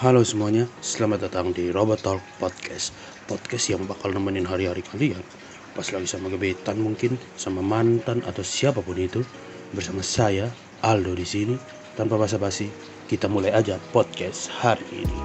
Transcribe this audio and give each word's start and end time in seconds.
Halo 0.00 0.24
semuanya, 0.24 0.64
selamat 0.80 1.28
datang 1.28 1.52
di 1.52 1.68
Robot 1.68 2.00
Talk 2.00 2.24
Podcast. 2.40 2.96
Podcast 3.28 3.68
yang 3.68 3.84
bakal 3.84 4.16
nemenin 4.16 4.48
hari-hari 4.48 4.80
kalian. 4.80 5.20
Pas 5.76 5.84
lagi 5.92 6.08
sama 6.08 6.32
gebetan 6.32 6.80
mungkin, 6.80 7.20
sama 7.36 7.60
mantan 7.60 8.24
atau 8.24 8.40
siapa 8.40 8.80
pun 8.80 8.96
itu 8.96 9.20
Bersama 9.76 10.00
saya, 10.00 10.48
Aldo 10.80 11.12
di 11.12 11.28
sini. 11.28 11.52
Tanpa 12.00 12.16
basa-basi, 12.16 12.72
kita 13.12 13.28
mulai 13.28 13.52
aja 13.52 13.76
podcast 13.92 14.48
hari 14.48 15.04
ini. 15.04 15.18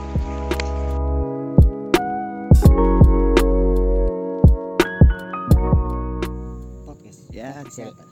Podcast. 6.84 7.20
Ya, 7.32 7.64
kesehatan. 7.64 8.07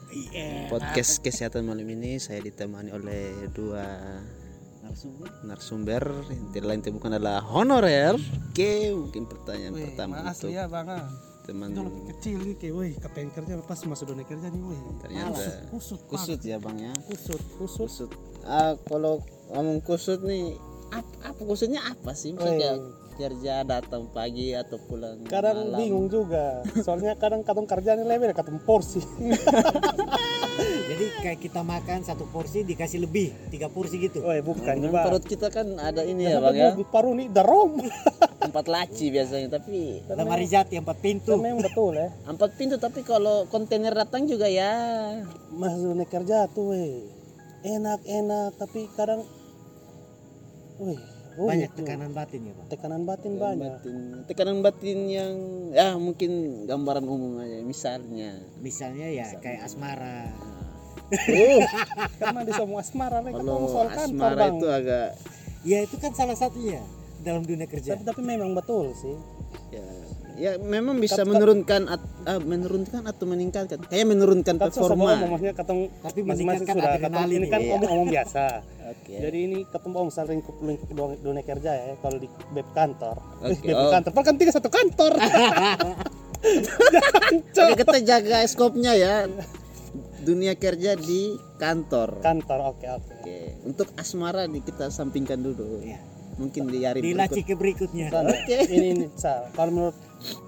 podcast 0.72 1.12
kesehatan 1.20 1.68
malam 1.68 1.84
ini 1.92 2.16
saya 2.16 2.40
ditemani 2.40 2.88
oleh 2.88 3.52
dua 3.52 3.84
Narasumber. 4.84 5.28
narasumber 5.42 6.02
yang 6.28 6.46
tidak 6.52 6.66
lain 6.68 6.80
bukan 6.92 7.10
adalah 7.16 7.40
honorer. 7.40 8.14
Oke, 8.52 8.92
mungkin 8.92 9.24
pertanyaan 9.24 9.72
Weh, 9.72 9.84
pertama 9.88 10.12
maaf 10.20 10.36
untuk 10.36 10.52
ya 10.52 10.68
bang 10.68 10.86
ah. 10.92 11.08
teman 11.44 11.68
Itu 11.72 11.80
lebih 11.84 12.02
kecil 12.12 12.38
nih 12.40 12.56
kayak 12.56 12.74
weh 12.76 12.92
kapan 12.96 13.28
kerja 13.28 13.52
pas 13.64 13.80
masuk 13.84 14.06
dunia 14.12 14.24
kerja 14.24 14.46
nih 14.48 14.60
weh. 14.60 14.80
ternyata 15.00 15.40
Kusut, 15.72 16.00
kusut 16.04 16.40
ya 16.44 16.56
bang 16.60 16.76
ya. 16.78 16.92
Kusut, 17.04 17.40
kusut. 17.56 17.88
Kusut. 17.88 18.10
Ah, 18.44 18.76
kalau 18.84 19.24
ngomong 19.52 19.80
kusut 19.80 20.20
nih 20.20 20.52
apa, 20.92 21.32
apa 21.32 21.40
kusutnya 21.42 21.80
apa 21.80 22.12
sih? 22.12 22.36
Maksudnya 22.36 22.76
kerja 23.14 23.62
datang 23.62 24.10
pagi 24.10 24.52
atau 24.52 24.74
pulang 24.84 25.22
Kadang 25.24 25.70
malam? 25.70 25.78
bingung 25.80 26.06
juga. 26.10 26.60
Soalnya 26.82 27.14
kadang 27.16 27.40
katong 27.40 27.64
kerjaan 27.64 28.04
lebih 28.04 28.30
dari 28.30 28.36
katong 28.36 28.60
porsi. 28.60 29.00
Jadi 30.84 31.04
kayak 31.18 31.38
kita 31.40 31.60
makan 31.60 32.00
satu 32.00 32.28
porsi 32.28 32.60
dikasih 32.60 33.00
lebih 33.00 33.32
tiga 33.48 33.66
porsi 33.66 33.96
gitu. 33.98 34.20
Weh, 34.20 34.40
bukan 34.40 34.62
Kan 34.62 34.78
juga. 34.78 35.00
perut 35.02 35.24
kita 35.24 35.48
kan 35.48 35.64
ada 35.76 36.02
ini 36.02 36.24
ya 36.24 36.38
bang 36.38 36.54
ya 36.54 36.68
Paru 36.84 37.12
nih 37.12 37.28
darom. 37.28 37.80
empat 38.44 38.68
laci 38.68 39.08
biasanya 39.08 39.48
tapi 39.50 40.04
Lemari 40.06 40.44
jati 40.44 40.76
empat 40.76 41.00
pintu. 41.00 41.34
Memang 41.34 41.64
betul 41.64 41.96
ya. 41.96 42.12
empat 42.32 42.50
pintu 42.54 42.76
tapi 42.76 43.00
kalau 43.00 43.48
kontainer 43.48 43.90
datang 43.90 44.28
juga 44.28 44.44
ya 44.44 44.70
Masuk 45.50 45.90
dunia 45.90 46.04
kerja 46.04 46.46
tuh 46.48 46.70
weh. 46.70 47.08
Enak-enak 47.64 48.60
tapi 48.60 48.84
kadang 48.92 49.24
weh, 50.76 51.00
rumit 51.34 51.48
Banyak 51.48 51.70
tuh. 51.72 51.78
tekanan 51.80 52.12
batin 52.12 52.40
ya 52.44 52.52
bang. 52.52 52.66
Tekanan 52.68 53.02
batin 53.02 53.32
banyak. 53.34 53.72
batin 53.72 53.96
tekanan 54.26 54.58
batin 54.60 54.98
yang 55.08 55.34
ya 55.72 55.96
mungkin 55.96 56.30
gambaran 56.68 57.08
umum 57.08 57.40
aja 57.40 57.64
misalnya 57.64 58.36
Misalnya 58.60 59.08
ya 59.08 59.26
kayak 59.40 59.64
asmara. 59.64 60.28
uh 60.28 60.63
Karena 62.20 62.40
di 62.42 62.52
semua 62.52 62.80
asmara 62.80 63.18
kalau 63.20 63.34
ketemu 63.34 63.66
soal 63.68 63.88
kantor 63.88 64.08
asmara 64.08 64.36
bang. 64.38 64.54
itu 64.54 64.68
agak 64.68 65.08
Ya 65.64 65.78
itu 65.80 65.96
kan 65.96 66.12
salah 66.12 66.36
satunya 66.36 66.80
dalam 67.20 67.40
dunia 67.40 67.64
kerja. 67.64 67.96
Tapi, 67.96 68.04
tapi 68.04 68.20
memang 68.20 68.52
betul 68.52 68.92
sih. 68.92 69.16
ya 69.72 69.84
ya 70.34 70.52
memang 70.58 70.98
bisa 70.98 71.22
Kat- 71.22 71.24
kat- 71.24 71.30
menurunkan 71.30 71.82
at- 71.86 72.10
ah, 72.26 72.42
menurunkan 72.42 73.06
atau 73.06 73.24
meningkatkan 73.24 73.78
kayak 73.86 74.02
menurunkan 74.02 74.58
Kan 74.58 74.66
sesuatu 74.66 74.92
performa 74.92 75.14
ngomong, 75.14 75.30
maksudnya 75.30 75.54
ketemu 75.54 75.82
Tapi 76.02 76.18
masing-masing 76.26 76.66
sudah 76.66 76.74
ketemu 76.74 77.06
adrenalin 77.06 77.38
ini 77.38 77.46
kan 77.46 77.60
iya. 77.62 77.72
omong-omong 77.78 78.08
biasa. 78.18 78.44
oke 78.84 79.14
Jadi 79.14 79.38
ini 79.40 79.58
ketemu 79.64 79.94
om 79.94 80.06
misal 80.10 80.24
lingkup 80.26 80.56
lingkup 80.58 80.88
dunia, 81.22 81.42
kerja 81.46 81.70
ya 81.72 81.94
kalau 82.02 82.18
di 82.18 82.26
web 82.50 82.68
kantor. 82.74 83.16
Eh, 83.46 83.54
Oke, 83.54 83.68
web 83.70 83.78
oh. 83.78 83.90
kantor. 83.94 84.10
Kan 84.20 84.34
tiga 84.36 84.52
satu 84.52 84.68
kantor. 84.68 85.12
Oke, 87.54 87.72
kita 87.78 87.98
jaga 88.04 88.36
skopnya 88.44 88.92
ya 88.92 89.30
dunia 90.24 90.56
kerja 90.56 90.96
di 90.96 91.36
kantor 91.60 92.24
kantor. 92.24 92.74
Oke 92.74 92.88
oke. 92.88 93.12
oke 93.20 93.36
untuk 93.68 93.88
asmara 93.94 94.48
nih 94.48 94.64
kita 94.64 94.88
sampingkan 94.88 95.38
dulu 95.38 95.84
Iya. 95.84 96.00
mungkin 96.34 96.66
di 96.66 96.82
hari 96.82 96.98
Dilaci 96.98 97.46
ke 97.46 97.54
berikutnya. 97.54 98.10
Kan, 98.10 98.26
Ini 98.50 98.86
ini 98.90 99.06
Sal. 99.14 99.54
kalau 99.54 99.70
menurut 99.70 99.96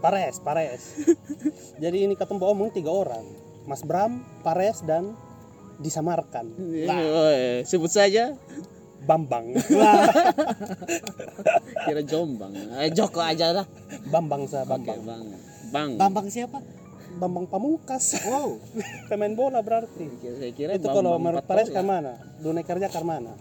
Pares 0.02 0.42
Pares. 0.42 0.82
Jadi 1.82 2.10
ini 2.10 2.18
ketemu 2.18 2.42
omong 2.42 2.74
tiga 2.74 2.90
orang. 2.90 3.22
Mas 3.70 3.86
Bram, 3.86 4.18
Pares 4.42 4.82
dan 4.82 5.14
disamarkan. 5.78 6.50
Oh, 6.58 7.30
eh, 7.30 7.62
sebut 7.62 7.92
saja 7.92 8.34
Bambang. 9.06 9.54
kira 11.86 12.02
Jombang. 12.02 12.50
Eh 12.82 12.90
Joko 12.90 13.22
aja 13.22 13.54
lah. 13.54 13.66
Bambang 14.10 14.50
sa 14.50 14.66
Oke, 14.66 14.66
Bambang. 14.66 15.00
Bang. 15.06 15.22
Bang. 15.70 15.90
Bambang 15.94 16.26
siapa? 16.26 16.58
Bambang 17.16 17.48
Pamungkas. 17.48 18.20
Wow. 18.28 18.60
Pemain 19.10 19.32
bola 19.32 19.64
berarti. 19.64 20.06
Saya 20.20 20.52
kira 20.52 20.76
itu 20.76 20.86
Bambang 20.86 20.96
kalau 21.00 21.12
menurut 21.16 21.44
Pares 21.48 21.68
mana 21.72 22.20
dunia 22.40 22.62
kerja 22.62 22.92
ke 22.92 23.00
mana 23.00 23.34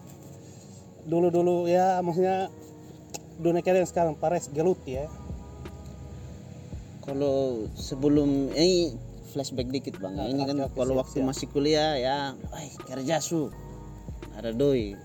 dulu 1.05 1.29
dulu 1.29 1.55
ya 1.69 2.01
maksudnya 2.01 2.49
dunia 3.37 3.61
kerja 3.61 3.85
yang 3.85 3.89
sekarang 3.89 4.13
Pares 4.17 4.49
geluti 4.49 4.97
ya 4.97 5.07
Kalau 7.05 7.69
sebelum 7.77 8.49
ini 8.57 8.97
flashback 9.29 9.69
dikit 9.69 10.01
bang. 10.01 10.17
Nah, 10.17 10.25
ini 10.25 10.41
kan 10.41 10.57
oke, 10.57 10.73
kalau 10.73 10.97
siap, 10.97 11.01
waktu 11.05 11.17
siap. 11.21 11.27
masih 11.29 11.47
kuliah 11.53 11.93
ya, 12.01 12.33
wah 12.33 12.65
kerja 12.81 13.21
su, 13.21 13.53
ada 14.33 14.49
doi. 14.49 14.97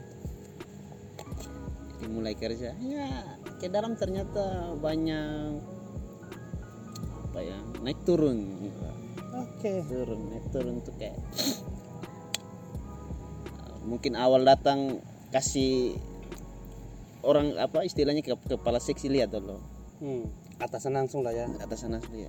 Jadi 2.01 2.09
mulai 2.09 2.33
kerja, 2.33 2.73
ya 2.81 3.37
ke 3.61 3.69
dalam 3.69 4.01
ternyata 4.01 4.73
banyak 4.81 5.61
apa 7.41 7.49
ya 7.49 7.57
naik 7.81 7.97
turun, 8.05 8.37
oke. 9.33 9.73
Turun 9.89 10.21
naik 10.29 10.45
turun 10.53 10.85
tuh 10.85 10.93
kayak 11.01 11.17
mungkin 13.89 14.13
awal 14.13 14.45
datang 14.45 15.01
kasih 15.33 15.97
orang 17.25 17.57
apa 17.57 17.81
istilahnya 17.89 18.21
ke 18.21 18.37
kepala 18.37 18.77
seksi 18.77 19.09
lihat 19.09 19.33
dulu 19.33 19.57
hmm, 20.05 20.29
atasan 20.61 21.01
langsung 21.01 21.25
lah 21.25 21.33
ya. 21.33 21.49
Atas 21.65 21.81
sana 21.81 21.97
dia 22.13 22.29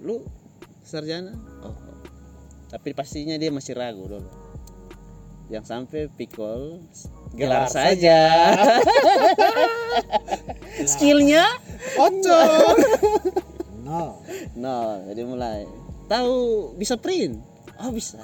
lu 0.00 0.24
sarjana? 0.80 1.36
Oh, 1.60 1.68
oh. 1.68 1.76
tapi 2.72 2.96
pastinya 2.96 3.36
dia 3.36 3.52
masih 3.52 3.76
ragu 3.76 4.08
dulu 4.08 4.24
yang 5.52 5.68
sampai 5.68 6.08
pikol 6.16 6.80
gelar, 7.36 7.68
Gelar 7.68 7.70
saja. 7.70 8.20
skillnya? 10.96 11.44
Oco 12.00 12.40
No. 13.86 14.18
no 14.62 14.98
jadi 15.06 15.22
mulai 15.22 15.62
tahu 16.10 16.74
bisa 16.74 16.98
print? 16.98 17.38
Oh 17.78 17.94
bisa. 17.94 18.18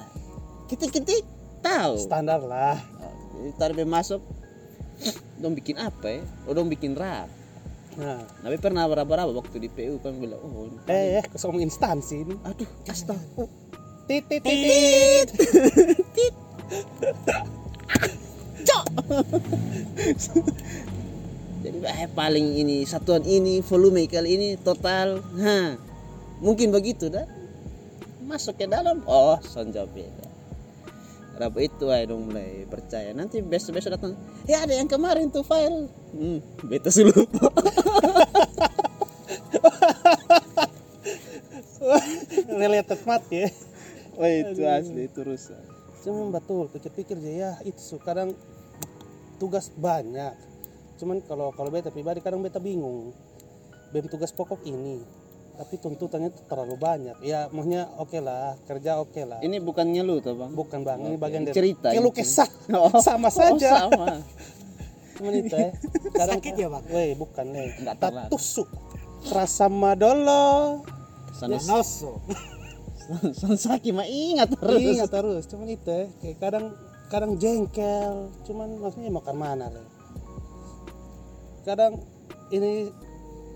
Kitik 0.67 1.23
tahu. 1.63 1.95
Standar 2.03 2.43
lah. 2.43 2.75
Oh, 2.99 3.47
tadi 3.55 3.87
masuk 3.87 4.19
dong 5.39 5.55
bikin 5.55 5.79
apa 5.79 6.19
ya? 6.19 6.21
Oh 6.43 6.51
dong 6.51 6.67
bikin 6.67 6.99
rap. 6.99 7.31
Nah. 7.95 8.27
Tapi 8.43 8.59
pernah 8.59 8.83
berapa-berapa 8.89 9.31
waktu 9.31 9.63
di 9.63 9.69
PU 9.71 10.03
kan 10.03 10.19
bilang 10.19 10.43
oh 10.43 10.67
eh 10.91 11.23
eh 11.23 11.25
instansi 11.63 12.27
ini. 12.27 12.35
Aduh 12.43 12.67
astaga 12.91 13.47
tit 14.03 14.27
tit 14.27 14.43
tit 14.43 15.31
tit. 16.11 16.35
jadi 21.63 21.79
eh, 21.87 22.11
paling 22.11 22.59
ini 22.59 22.83
satuan 22.83 23.23
ini 23.23 23.63
volume 23.63 24.03
kali 24.11 24.35
ini 24.35 24.47
total 24.59 25.23
ha 25.39 25.79
mungkin 26.43 26.75
begitu 26.75 27.07
dah. 27.07 27.23
Masuk 28.27 28.59
ke 28.59 28.67
dalam. 28.67 28.99
Oh 29.07 29.39
sonjo 29.43 29.87
beda 29.87 30.27
Berapa 31.33 31.57
itu 31.65 31.89
aja 31.89 32.11
dong 32.11 32.29
mulai 32.29 32.67
percaya. 32.69 33.09
Nanti 33.15 33.41
besok 33.41 33.79
besok 33.79 33.97
datang. 33.97 34.13
Ya 34.45 34.61
ada 34.61 34.75
yang 34.75 34.91
kemarin 34.91 35.31
tuh 35.31 35.41
file. 35.41 35.89
Hmm, 36.13 36.43
beta 36.67 36.93
sulu 36.93 37.25
related 42.53 43.01
mati 43.07 43.47
ya. 43.47 43.49
Oh 44.13 44.29
itu 44.29 44.61
asli 44.67 45.09
itu 45.09 45.25
rusak. 45.25 45.57
Cuman 46.05 46.29
betul 46.29 46.69
pikir-pikir 46.69 47.17
aja 47.17 47.31
ya 47.33 47.51
itu 47.65 47.97
kadang 48.03 48.37
tugas 49.41 49.73
banyak 49.73 50.52
cuman 51.03 51.19
kalau 51.27 51.51
kalau 51.51 51.67
beta 51.67 51.91
pribadi 51.91 52.23
kadang 52.23 52.39
beta 52.39 52.63
bingung. 52.63 53.11
Bem 53.91 54.07
tugas 54.07 54.31
pokok 54.31 54.63
ini 54.63 55.03
tapi 55.53 55.77
tuntutannya 55.77 56.33
tuh 56.33 56.43
terlalu 56.49 56.75
banyak. 56.81 57.17
Ya 57.21 57.45
maksudnya 57.53 57.85
oke 58.01 58.17
lah 58.17 58.57
kerja 58.65 58.97
oke 58.97 59.21
lah. 59.21 59.39
Ini 59.45 59.61
bukannya 59.61 60.01
lu 60.01 60.17
tuh 60.17 60.33
bang? 60.33 60.51
Bukan 60.53 60.79
bang. 60.81 60.99
Ini 61.05 61.17
Oke, 61.17 61.21
bagian 61.21 61.41
dari 61.45 61.55
cerita 61.55 61.87
keluh 61.93 62.09
itu. 62.09 62.21
kesah. 62.21 62.49
Oh, 62.73 62.97
sama 62.97 63.29
oh, 63.29 63.31
saja. 63.31 63.85
sama. 63.85 64.17
Cuman 65.19 65.33
itu 65.45 65.53
ya 65.53 65.69
kadang 66.17 66.41
Sakit 66.41 66.53
ya, 66.57 66.67
Bang? 66.73 66.83
weh 66.89 67.13
bukan 67.13 67.45
nih 67.53 67.69
tak 68.01 68.33
tusuk. 68.33 68.65
Rasa 69.29 69.69
madolo. 69.69 70.81
Sana 71.37 71.61
Noso. 71.69 72.17
Sansaki 73.39 73.93
mah 73.93 74.09
ingat 74.09 74.57
terus. 74.57 74.81
Ingat 74.81 75.09
terus. 75.13 75.43
Cuman 75.45 75.69
itu 75.69 75.85
ya 75.85 76.09
kayak 76.17 76.37
kadang 76.41 76.65
kadang 77.13 77.31
jengkel. 77.37 78.33
Cuman 78.49 78.81
maksudnya 78.81 79.13
makan 79.13 79.35
mana 79.37 79.69
lah 79.69 79.85
kadang 81.63 81.99
ini 82.49 82.91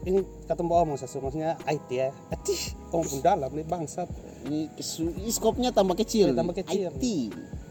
ini 0.04 0.20
ketemu 0.48 0.74
omong 0.74 0.98
sesuatu 0.98 1.28
maksudnya 1.28 1.60
IT 1.68 1.90
ya 1.90 2.10
Atih, 2.32 2.60
omong 2.90 3.08
pun 3.08 3.20
dalam 3.20 3.52
nih 3.52 3.68
bangsat 3.68 4.08
ini 4.48 4.72
kesu- 4.74 5.12
ini 5.12 5.28
skopnya 5.28 5.70
tambah 5.70 5.94
kecil 5.94 6.32
tambah 6.32 6.56
kecil. 6.56 6.88
IT 6.90 7.04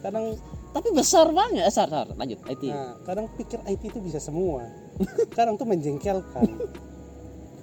kadang 0.04 0.36
tapi 0.70 0.92
besar 0.92 1.32
banget. 1.32 1.64
Eh, 1.64 1.72
sar, 1.72 1.88
sar, 1.88 2.04
lanjut 2.12 2.36
IT. 2.52 2.68
Nah, 2.68 3.00
kadang 3.00 3.32
pikir 3.32 3.64
IT 3.64 3.80
itu 3.88 3.96
bisa 3.96 4.20
semua. 4.20 4.68
Kadang 5.32 5.56
tuh 5.56 5.64
menjengkelkan. 5.64 6.44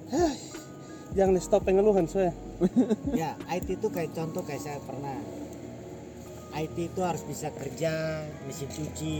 Jangan 1.13 1.37
stop 1.37 1.61
pengeluhan 1.61 2.09
saya. 2.09 2.33
ya 3.13 3.37
IT 3.53 3.77
itu 3.77 3.87
kayak 3.93 4.17
contoh 4.17 4.41
kayak 4.41 4.65
saya 4.65 4.81
pernah 4.81 5.13
IT 6.53 6.93
itu 6.93 7.01
harus 7.01 7.25
bisa 7.25 7.49
kerja 7.49 8.21
mesin 8.45 8.69
cuci 8.69 9.17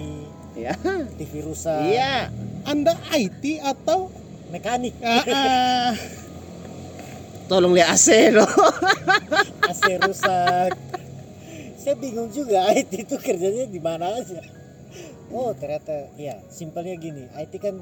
Ya. 0.54 0.78
TV 1.18 1.42
rusak. 1.42 1.82
Iya. 1.90 2.30
Anda 2.62 2.94
IT 3.10 3.58
atau? 3.66 4.14
Mekanik. 4.54 4.94
Ah, 5.02 5.26
ah. 5.34 5.92
Tolong 7.50 7.74
lihat 7.74 7.98
AC 7.98 8.38
dong. 8.38 8.46
AC 9.70 9.82
rusak. 10.06 10.78
Saya 11.82 11.96
bingung 11.98 12.30
juga 12.30 12.70
IT 12.70 13.10
itu 13.10 13.18
kerjanya 13.18 13.66
di 13.66 13.82
mana 13.82 14.14
aja. 14.14 14.40
Oh 15.34 15.58
ternyata 15.58 16.14
ya 16.22 16.38
simpelnya 16.54 16.94
gini. 17.02 17.26
IT 17.34 17.58
kan 17.58 17.82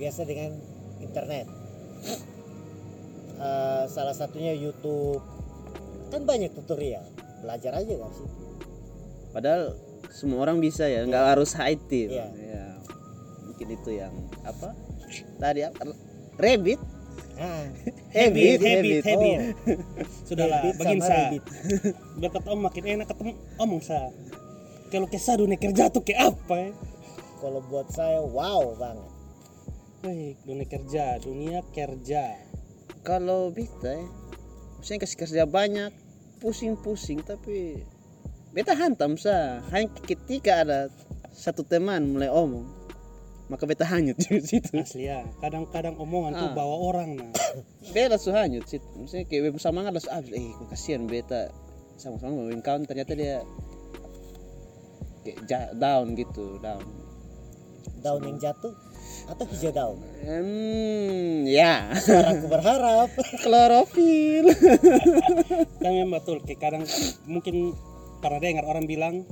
biasa 0.00 0.24
dengan 0.24 0.56
internet. 1.04 1.44
Eh, 3.36 3.84
salah 3.92 4.16
satunya 4.16 4.56
YouTube. 4.56 5.20
Kan 6.08 6.24
banyak 6.24 6.56
tutorial. 6.56 7.04
Belajar 7.44 7.84
aja 7.84 7.94
kan 8.00 8.10
sih 8.16 8.47
Padahal 9.38 9.78
semua 10.10 10.42
orang 10.42 10.58
bisa 10.58 10.90
ya, 10.90 11.06
nggak 11.06 11.38
harus 11.38 11.54
IT. 11.54 12.10
Iya. 12.10 12.26
Ya. 12.34 12.64
Mungkin 13.46 13.66
itu 13.70 13.90
yang 13.94 14.10
apa? 14.42 14.74
Tadi 15.38 15.62
apa? 15.62 15.94
Rabbit. 16.34 16.82
ah, 17.38 17.70
Habit, 18.18 18.58
habit, 18.58 18.66
habit. 18.66 19.02
habit. 19.06 19.38
oh, 19.38 19.46
Sudahlah, 20.26 20.74
sama 20.74 21.06
sa. 21.06 21.30
kata 22.34 22.48
om 22.50 22.66
makin 22.66 22.98
enak 22.98 23.06
ketemu 23.06 23.38
omong 23.62 23.78
sa. 23.78 24.10
Kalau 24.90 25.06
kesah 25.06 25.38
dunia 25.38 25.54
kerja 25.54 25.86
tuh 25.86 26.02
kayak 26.02 26.34
apa 26.34 26.54
ya? 26.58 26.70
kalau 27.38 27.62
buat 27.70 27.86
saya 27.94 28.18
wow 28.18 28.74
banget 28.74 29.10
Wih, 30.02 30.34
dunia 30.46 30.66
kerja, 30.66 31.18
dunia 31.22 31.62
kerja. 31.74 32.34
Kalau 33.06 33.50
beta 33.54 33.98
ya, 33.98 34.06
maksudnya 34.78 35.02
kasih 35.02 35.18
kerja 35.18 35.42
banyak, 35.46 35.90
pusing-pusing 36.38 37.22
tapi 37.26 37.82
beta 38.50 38.72
hantam 38.72 39.14
sa. 39.14 39.60
Hanya 39.70 39.88
ketika 40.02 40.62
ada 40.62 40.78
satu 41.30 41.62
teman 41.62 42.10
mulai 42.10 42.26
omong, 42.26 42.66
maka 43.46 43.64
beta 43.64 43.84
hanyut 43.84 44.18
di 44.22 44.40
situ. 44.40 44.74
Asli 44.74 45.06
ya, 45.06 45.22
kadang-kadang 45.38 45.94
omongan 45.96 46.32
tuh 46.34 46.48
Ah. 46.50 46.54
bawa 46.54 46.74
orang 46.88 47.10
nah. 47.14 47.30
Beta 47.94 48.16
su 48.16 48.28
hanyut 48.30 48.66
situ. 48.66 48.84
Maksudnya 48.94 49.24
kayak 49.24 49.42
beta 49.48 49.58
semangat 49.58 49.90
langsung 49.92 50.12
habis. 50.12 50.32
Eh, 50.32 50.52
kok 50.52 50.68
kasihan 50.68 51.04
beta 51.04 51.48
sama-sama 51.96 52.46
main 52.46 52.60
kawan 52.60 52.84
ternyata 52.84 53.12
dia 53.12 53.42
kayak 55.24 55.74
down 55.74 56.14
gitu, 56.14 56.56
down. 56.58 56.84
daun 57.98 58.22
yang 58.22 58.38
jatuh 58.38 58.70
atau 59.26 59.42
hijau 59.48 59.74
daun 59.74 59.98
Hmm, 60.22 61.42
ya. 61.44 61.90
aku 61.98 62.46
berharap 62.46 63.10
Klorofil. 63.42 64.46
Dan 65.82 65.90
memang 65.98 66.22
betul, 66.22 66.38
kayak 66.46 66.60
kadang 66.62 66.84
mungkin 67.26 67.74
pernah 68.18 68.40
dengar 68.42 68.64
orang 68.66 68.84
bilang 68.84 69.22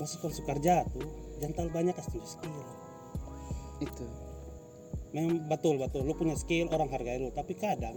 masuk 0.00 0.32
suka 0.32 0.56
kerja 0.56 0.82
tuh 0.90 1.04
terlalu 1.56 1.72
banyak 1.72 1.94
kasih 1.96 2.20
skill. 2.24 2.64
itu. 3.80 4.04
Memang 5.10 5.48
betul 5.48 5.80
betul, 5.80 6.04
lu 6.06 6.14
punya 6.14 6.36
skill 6.36 6.70
orang 6.70 6.92
hargai 6.92 7.18
lu, 7.18 7.32
tapi 7.34 7.56
kadang 7.56 7.96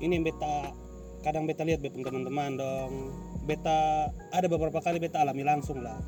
ini 0.00 0.16
yang 0.16 0.24
beta 0.24 0.72
kadang 1.20 1.44
beta 1.44 1.66
lihat 1.66 1.82
beta 1.82 1.98
punya 1.98 2.08
teman-teman 2.08 2.54
dong, 2.56 2.92
beta 3.44 4.08
ada 4.30 4.46
beberapa 4.46 4.78
kali 4.80 5.02
beta 5.02 5.20
alami 5.20 5.42
langsung 5.42 5.82
lah. 5.82 5.98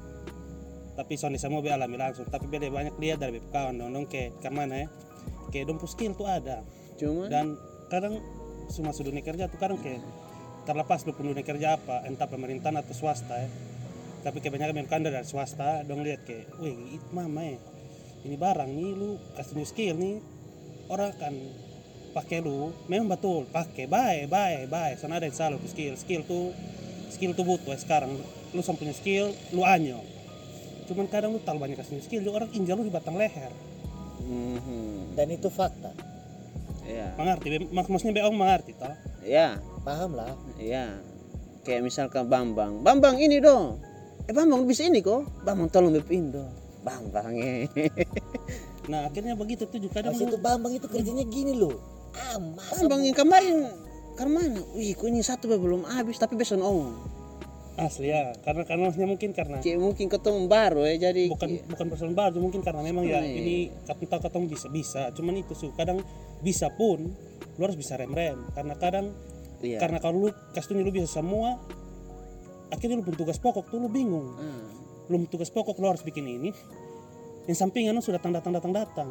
Tapi 0.97 1.15
soalnya 1.19 1.43
semua 1.43 1.61
beta 1.61 1.77
alami 1.77 1.99
langsung, 2.01 2.25
tapi 2.31 2.49
beta 2.49 2.71
banyak 2.73 2.97
lihat 2.97 3.19
dari 3.21 3.37
beta 3.37 3.51
kawan 3.51 3.77
dong, 3.77 3.91
dong 3.93 4.07
ke 4.09 4.33
mana 4.49 4.87
ya, 4.87 4.89
dong 5.67 5.77
punya 5.77 5.93
skill 5.93 6.13
tuh 6.17 6.25
ada. 6.31 6.65
Cuma 6.97 7.29
dan 7.29 7.59
kadang 7.93 8.23
semua 8.73 8.97
dunia 8.97 9.21
kerja 9.21 9.51
tuh 9.51 9.61
kadang 9.61 9.77
kayak 9.83 10.01
terlepas 10.69 11.01
lu 11.09 11.17
dunia 11.17 11.41
kerja 11.41 11.81
apa 11.81 12.05
entah 12.05 12.29
pemerintahan 12.29 12.77
atau 12.85 12.93
swasta 12.93 13.33
ya. 13.33 13.49
Tapi 14.21 14.45
kebanyakan 14.45 14.77
memang 14.77 14.93
kan 14.93 15.01
dari 15.01 15.25
swasta 15.25 15.81
dong 15.89 16.05
lihat 16.05 16.29
kayak 16.29 16.53
wih 16.61 17.01
itu 17.01 17.09
mama 17.17 17.49
ya. 17.49 17.57
Ini 18.29 18.37
barang 18.37 18.69
nih 18.69 18.91
lu 18.93 19.17
kasih 19.41 19.57
new 19.57 19.65
skill 19.65 19.97
nih. 19.97 20.21
Orang 20.93 21.17
akan 21.17 21.35
pakai 22.13 22.45
lu. 22.45 22.77
Memang 22.93 23.17
betul 23.17 23.49
pakai. 23.49 23.89
Baik 23.89 24.29
baik 24.29 24.69
baik. 24.69 25.01
Sana 25.01 25.17
ada 25.17 25.25
yang 25.25 25.33
salah 25.33 25.57
tuh 25.57 25.73
skill. 25.73 25.97
Skill 25.97 26.29
tuh 26.29 26.53
skill 27.09 27.33
tuh 27.33 27.49
butuh 27.49 27.73
ya 27.73 27.81
sekarang. 27.81 28.13
Lu 28.53 28.61
sama 28.61 28.77
punya 28.77 28.93
skill 28.93 29.33
lu 29.57 29.65
anyo 29.65 30.05
cuman 30.89 31.05
kadang 31.05 31.37
lu 31.37 31.41
terlalu 31.45 31.69
banyak 31.69 31.77
kasih 31.85 32.01
new 32.01 32.05
skill 32.05 32.25
lu 32.25 32.33
orang 32.33 32.49
injal 32.57 32.81
lu 32.81 32.89
di 32.89 32.93
batang 32.93 33.21
leher. 33.21 33.53
Mhm. 34.19 35.15
dan 35.15 35.29
itu 35.31 35.49
fakta. 35.49 35.91
Ya. 36.89 37.13
mengerti? 37.21 37.69
Maksudnya 37.69 38.23
beong 38.23 38.37
mengerti 38.39 38.73
toh? 38.73 38.93
Ya. 39.21 39.61
Paham 39.89 40.11
lah 40.13 40.37
Iya. 40.57 41.01
Kayak 41.65 41.85
misalkan 41.85 42.25
Bambang. 42.27 42.81
Bambang 42.81 43.17
ini 43.17 43.41
dong. 43.41 43.81
Eh 44.25 44.33
Bambang 44.33 44.65
bisa 44.65 44.85
ini 44.85 45.01
kok. 45.01 45.25
Bambang 45.41 45.69
tolong 45.69 45.93
bepin 45.93 46.29
dong. 46.29 46.49
Bambang 46.81 47.33
eh. 47.35 47.65
nah 48.89 49.05
akhirnya 49.05 49.37
begitu 49.37 49.69
tuh 49.69 49.77
juga 49.77 50.01
kadang 50.01 50.17
itu 50.17 50.37
Bambang 50.41 50.73
itu 50.73 50.89
kerjanya 50.89 51.21
gini 51.23 51.53
loh 51.53 51.77
ah 52.17 52.41
Bambang 52.73 53.05
yang 53.05 53.13
kemarin 53.13 53.69
ke 54.17 54.25
mana? 54.25 54.65
Wih, 54.73 54.97
kok 54.97 55.07
ini 55.07 55.21
satu 55.21 55.47
belum 55.47 55.85
habis 55.87 56.17
tapi 56.17 56.35
besok 56.35 56.59
omong. 56.59 56.97
asli 57.79 58.11
ya 58.11 58.35
karena 58.43 58.67
karena 58.67 58.91
mungkin 58.91 59.31
karena 59.31 59.63
Kayak 59.63 59.79
mungkin 59.79 60.11
ketemu 60.11 60.51
baru 60.51 60.83
ya 60.83 60.95
jadi 60.99 61.31
bukan 61.31 61.47
kayak- 61.47 61.67
bukan 61.71 61.87
persoalan 61.87 62.17
baru 62.17 62.39
mungkin 62.41 62.59
karena 62.59 62.83
memang 62.83 63.07
ya 63.07 63.23
Iya. 63.23 63.39
ini 63.39 63.57
kita 63.87 64.19
ketemu 64.19 64.45
bisa 64.51 64.67
bisa 64.67 65.03
cuman 65.15 65.39
itu 65.39 65.55
sih 65.55 65.71
kadang 65.77 66.03
bisa 66.43 66.75
pun 66.75 67.07
lu 67.55 67.61
harus 67.61 67.79
bisa 67.79 67.95
rem 67.95 68.11
rem 68.11 68.51
karena 68.51 68.75
kadang 68.75 69.15
Iya. 69.59 69.79
karena 69.83 69.99
kalau 69.99 70.27
lu 70.27 70.29
kasih 70.55 70.79
lu 70.79 70.91
bisa 70.91 71.11
semua 71.11 71.59
akhirnya 72.69 73.01
lu 73.01 73.05
pun 73.05 73.17
tugas 73.17 73.41
pokok 73.41 73.73
tuh 73.73 73.81
lu 73.81 73.89
bingung. 73.89 74.37
Ah, 74.37 74.69
belum 75.09 75.25
tugas 75.27 75.49
pokok 75.49 75.81
lu 75.81 75.89
harus 75.89 76.05
bikin 76.05 76.29
ini. 76.29 76.53
Yang 77.49 77.65
sampingan 77.65 77.97
lu 77.97 78.05
sudah 78.05 78.21
datang 78.21 78.53
datang 78.53 78.53
datang. 78.53 79.09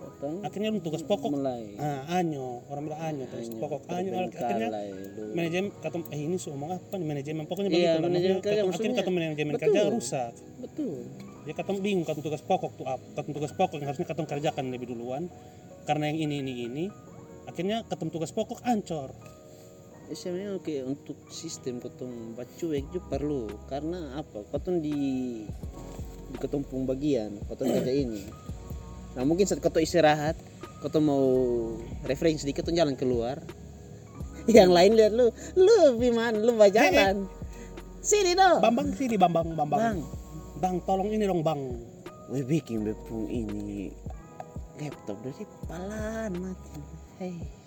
Datang. 0.00 0.34
Akhirnya 0.40 0.72
lu 0.72 0.80
tugas 0.80 1.04
pokok. 1.04 1.28
Mulai. 1.30 1.76
ah 1.76 2.16
anyo. 2.16 2.64
Orang 2.72 2.88
bilang 2.88 3.00
anyo 3.04 3.24
tugas 3.28 3.52
Hanya 3.52 3.60
pokok 3.60 3.80
anyo. 3.92 4.10
akhirnya 4.24 4.68
lu. 4.72 5.32
manajemen 5.36 5.68
kata 5.78 5.96
eh 6.10 6.20
ini 6.20 6.36
sih 6.40 6.48
omong 6.48 6.70
apa 6.72 6.94
nih 6.96 7.06
manajemen? 7.06 7.44
Pokoknya 7.44 7.68
Iya, 7.68 7.76
begitu 7.76 7.92
lah. 7.92 8.08
manajemen 8.08 8.38
kerja 8.40 8.62
akhirnya 8.64 8.96
ketemu 8.96 9.16
manajemen 9.20 9.52
Betul. 9.52 9.64
kerja 9.68 9.80
rusak. 9.92 10.32
Betul. 10.64 10.96
ya 11.44 11.52
ketemu 11.52 11.78
bingung 11.84 12.04
ketemu 12.08 12.24
tugas 12.24 12.40
pokok 12.40 12.72
tuh 12.72 12.86
apa 12.88 13.04
ketemu 13.04 13.32
tugas 13.36 13.52
pokok 13.52 13.76
yang 13.76 13.88
harusnya 13.92 14.08
ketemu 14.08 14.26
kerjakan 14.32 14.64
lebih 14.72 14.86
duluan. 14.96 15.22
Karena 15.84 16.08
yang 16.08 16.18
ini 16.24 16.34
ini 16.40 16.52
ini. 16.64 16.84
Akhirnya 17.44 17.84
ketemu 17.84 18.08
tugas 18.16 18.32
pokok 18.32 18.64
ancor 18.64 19.12
sebenarnya 20.12 20.60
oke 20.60 20.74
untuk 20.84 21.16
sistem 21.32 21.80
ketong 21.80 22.36
bacuek 22.36 22.84
juga 22.92 23.16
perlu. 23.16 23.48
Karena 23.70 24.20
apa? 24.20 24.44
Ketong 24.52 24.84
di 24.84 24.98
di 26.34 26.36
ketumpung 26.36 26.84
bagian 26.84 27.40
ketong 27.48 27.70
kerja 27.72 27.92
ini. 28.04 28.22
Nah 29.16 29.22
mungkin 29.24 29.48
saat 29.48 29.64
ketong 29.64 29.84
istirahat 29.86 30.36
ketong 30.84 31.08
mau 31.08 31.24
refreshing 32.04 32.36
sedikit 32.36 32.66
ketong 32.66 32.76
jalan 32.76 32.96
keluar. 32.98 33.40
Yang 34.50 34.70
lain 34.76 34.92
lihat 35.00 35.12
lu 35.16 35.32
lu 35.56 35.96
gimana 35.96 36.36
lu 36.36 36.52
jalan. 36.68 37.24
Sini 38.04 38.36
dong. 38.36 38.60
Bambang 38.60 38.92
sini 38.92 39.16
bambang 39.16 39.56
bambang. 39.56 39.80
Bang. 39.80 39.98
Bang 40.60 40.76
tolong 40.84 41.08
ini 41.08 41.24
dong 41.24 41.40
bang. 41.40 41.60
Gue 42.28 42.44
bikin 42.44 42.84
bepung 42.84 43.28
ini 43.32 43.88
laptop 44.76 45.16
dari 45.24 45.44
palan 45.64 46.32
mati. 46.36 46.80
Hei 47.16 47.63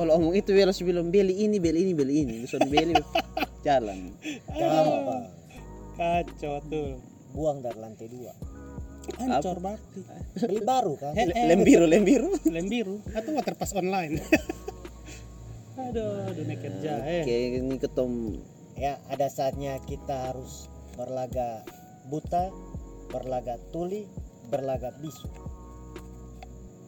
kalau 0.00 0.16
omong 0.16 0.32
itu 0.32 0.56
dia 0.56 0.64
langsung 0.64 0.88
bilang 0.88 1.12
beli 1.12 1.44
ini 1.44 1.60
beli 1.60 1.84
ini 1.84 1.92
beli 1.92 2.14
ini. 2.24 2.34
Langsung 2.40 2.64
beli 2.72 2.96
jalan. 3.60 4.16
Gampang 4.48 5.24
kacau 6.00 6.56
tuh 6.72 6.96
buang 7.36 7.60
dari 7.60 7.76
lantai 7.76 8.08
dua. 8.08 8.32
Ancor 9.20 9.60
berarti 9.60 10.00
beli 10.48 10.60
baru 10.64 10.96
kan 10.96 11.12
Eh, 11.12 11.28
eh. 11.28 11.52
lem 11.52 11.60
biru 11.60 11.84
lem 11.84 12.00
biru. 12.00 12.32
Lem 12.48 12.66
biru. 12.72 12.96
Atau 13.12 13.36
waterpass 13.36 13.76
online. 13.76 14.24
Aduh 15.84 16.32
dunia 16.32 16.56
kerja 16.56 16.92
eh. 17.04 17.20
Oke 17.20 17.36
ini 17.60 17.76
ketom. 17.76 18.40
Ya 18.80 18.96
ada 19.12 19.28
saatnya 19.28 19.76
kita 19.84 20.32
harus 20.32 20.72
berlaga 20.96 21.60
buta 22.08 22.48
berlaga 23.12 23.60
tuli 23.68 24.08
berlaga 24.48 24.96
bisu. 24.96 25.28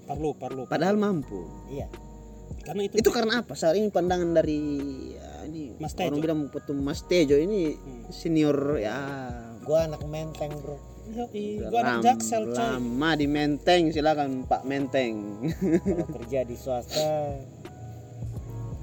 Perlu 0.08 0.32
perlu. 0.32 0.64
Padahal 0.64 0.96
mampu. 0.96 1.44
Iya 1.68 1.92
karena 2.60 2.82
itu 2.84 2.94
itu 2.96 3.10
karena 3.10 3.40
apa? 3.40 3.52
Saat 3.52 3.74
ini 3.74 3.88
pandangan 3.88 4.30
dari 4.30 4.60
ya, 5.10 5.28
ini 5.44 5.74
Mas 5.76 5.92
orang 5.94 6.12
Tejo. 6.12 6.20
bilang 6.20 6.40
ketum 6.48 6.78
Mas 6.78 7.00
Tejo 7.02 7.36
ini 7.36 7.72
Hmm. 7.72 8.08
senior 8.08 8.56
ya. 8.76 8.98
Gua 9.60 9.86
anak 9.86 10.02
menteng 10.04 10.52
bro. 10.58 10.76
Yoi, 11.04 11.58
gua 11.64 11.80
anak 11.80 11.92
lam- 11.98 12.04
jaksel 12.04 12.42
coy. 12.46 12.56
lama 12.56 13.10
di 13.14 13.26
Menteng. 13.26 13.90
Silakan 13.90 14.44
Pak 14.44 14.62
Menteng. 14.62 15.42
Kalau 15.78 16.06
kerja 16.16 16.40
di 16.42 16.54
swasta. 16.54 17.36